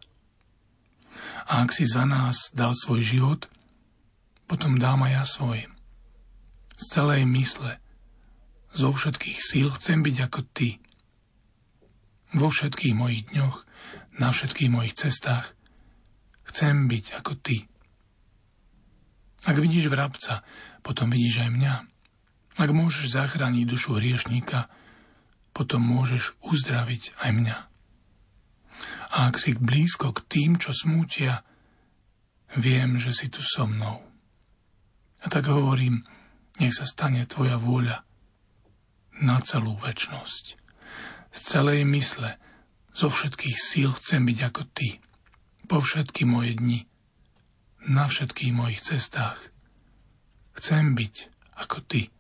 A 1.49 1.65
ak 1.65 1.73
si 1.73 1.89
za 1.89 2.05
nás 2.05 2.53
dal 2.53 2.77
svoj 2.77 3.01
život, 3.01 3.49
potom 4.45 4.79
dám 4.79 5.07
aj 5.07 5.11
ja 5.11 5.23
svoj. 5.25 5.59
Z 6.77 6.85
celej 6.89 7.23
mysle, 7.29 7.79
zo 8.73 8.89
všetkých 8.89 9.39
síl 9.39 9.69
chcem 9.77 10.01
byť 10.01 10.15
ako 10.25 10.39
ty. 10.49 10.81
Vo 12.33 12.49
všetkých 12.49 12.97
mojich 12.97 13.29
dňoch, 13.29 13.57
na 14.17 14.33
všetkých 14.33 14.69
mojich 14.73 14.97
cestách 14.97 15.53
chcem 16.49 16.89
byť 16.89 17.05
ako 17.21 17.33
ty. 17.37 17.69
Ak 19.43 19.59
vidíš 19.59 19.91
vrabca, 19.91 20.41
potom 20.81 21.11
vidíš 21.11 21.45
aj 21.45 21.49
mňa. 21.51 21.75
Ak 22.61 22.69
môžeš 22.69 23.13
zachrániť 23.13 23.65
dušu 23.65 23.97
hriešníka, 23.97 24.69
potom 25.53 25.81
môžeš 25.85 26.37
uzdraviť 26.41 27.13
aj 27.21 27.29
mňa. 27.33 27.57
A 29.13 29.17
ak 29.29 29.37
si 29.37 29.53
blízko 29.53 30.13
k 30.17 30.25
tým, 30.25 30.51
čo 30.57 30.73
smútia, 30.73 31.45
viem, 32.57 32.97
že 32.97 33.13
si 33.13 33.29
tu 33.29 33.45
so 33.45 33.69
mnou. 33.69 34.12
A 35.24 35.32
tak 35.32 35.47
hovorím, 35.47 36.03
nech 36.61 36.76
sa 36.76 36.86
stane 36.86 37.26
tvoja 37.26 37.57
vôľa 37.57 38.05
na 39.26 39.41
celú 39.41 39.74
väčnosť. 39.80 40.59
Z 41.34 41.39
celej 41.41 41.82
mysle, 41.89 42.38
zo 42.93 43.09
všetkých 43.09 43.57
síl 43.57 43.89
chcem 43.97 44.30
byť 44.30 44.39
ako 44.53 44.63
ty. 44.69 45.01
Po 45.65 45.82
všetky 45.82 46.30
moje 46.30 46.59
dni, 46.61 46.80
na 47.89 48.05
všetkých 48.05 48.53
mojich 48.53 48.86
cestách. 48.86 49.39
Chcem 50.53 50.93
byť 50.93 51.15
ako 51.57 51.78
ty. 51.82 52.12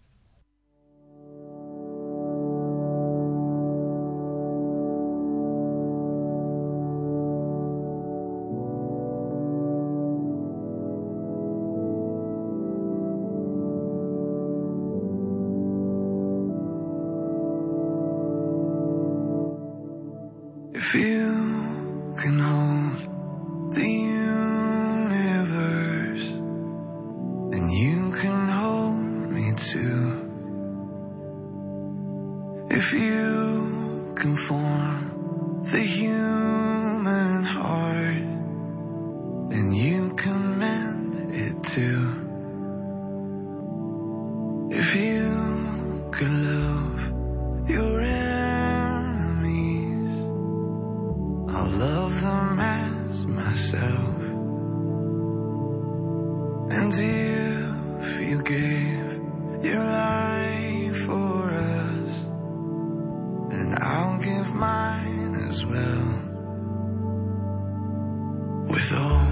With 68.73 68.91
all 68.91 69.22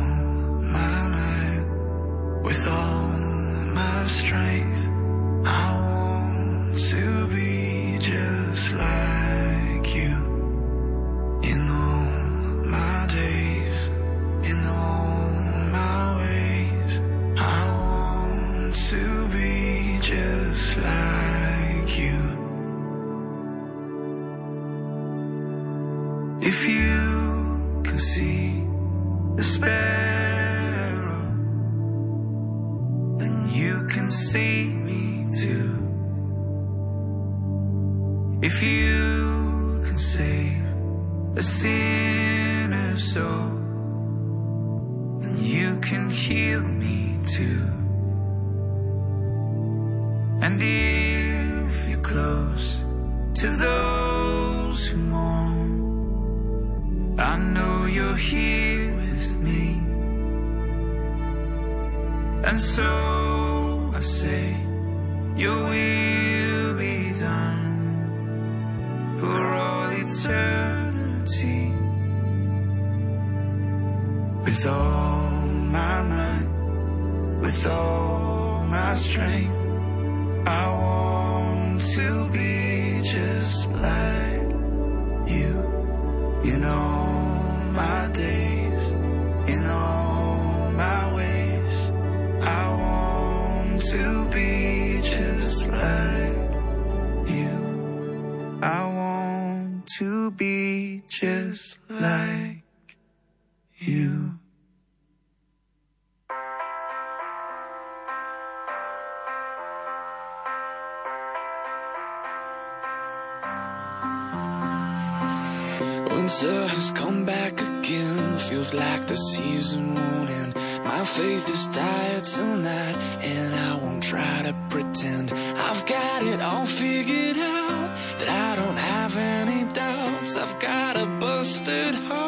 Winter 116.14 116.68
has 116.68 116.92
come 116.92 117.26
back 117.26 117.62
again, 117.62 118.38
feels 118.38 118.74
like 118.74 119.08
the 119.08 119.16
season 119.16 119.96
won't 119.96 120.30
end. 120.30 120.56
My 120.84 121.04
faith 121.06 121.50
is 121.50 121.68
tired 121.76 122.26
tonight, 122.26 122.98
and 123.22 123.56
I 123.56 123.76
won't 123.76 124.04
try 124.04 124.42
to 124.44 124.54
pretend. 124.70 125.32
I've 125.32 125.86
got 125.86 126.24
it 126.24 126.42
all 126.42 126.66
figured 126.66 127.38
out, 127.38 127.98
that 128.20 128.30
I 128.30 128.56
don't 128.56 128.78
have 128.78 129.16
any 129.18 129.64
doubts. 129.74 130.36
I've 130.36 130.60
got 130.60 130.98
a 130.98 131.06
busted 131.06 131.96
heart. 131.96 132.21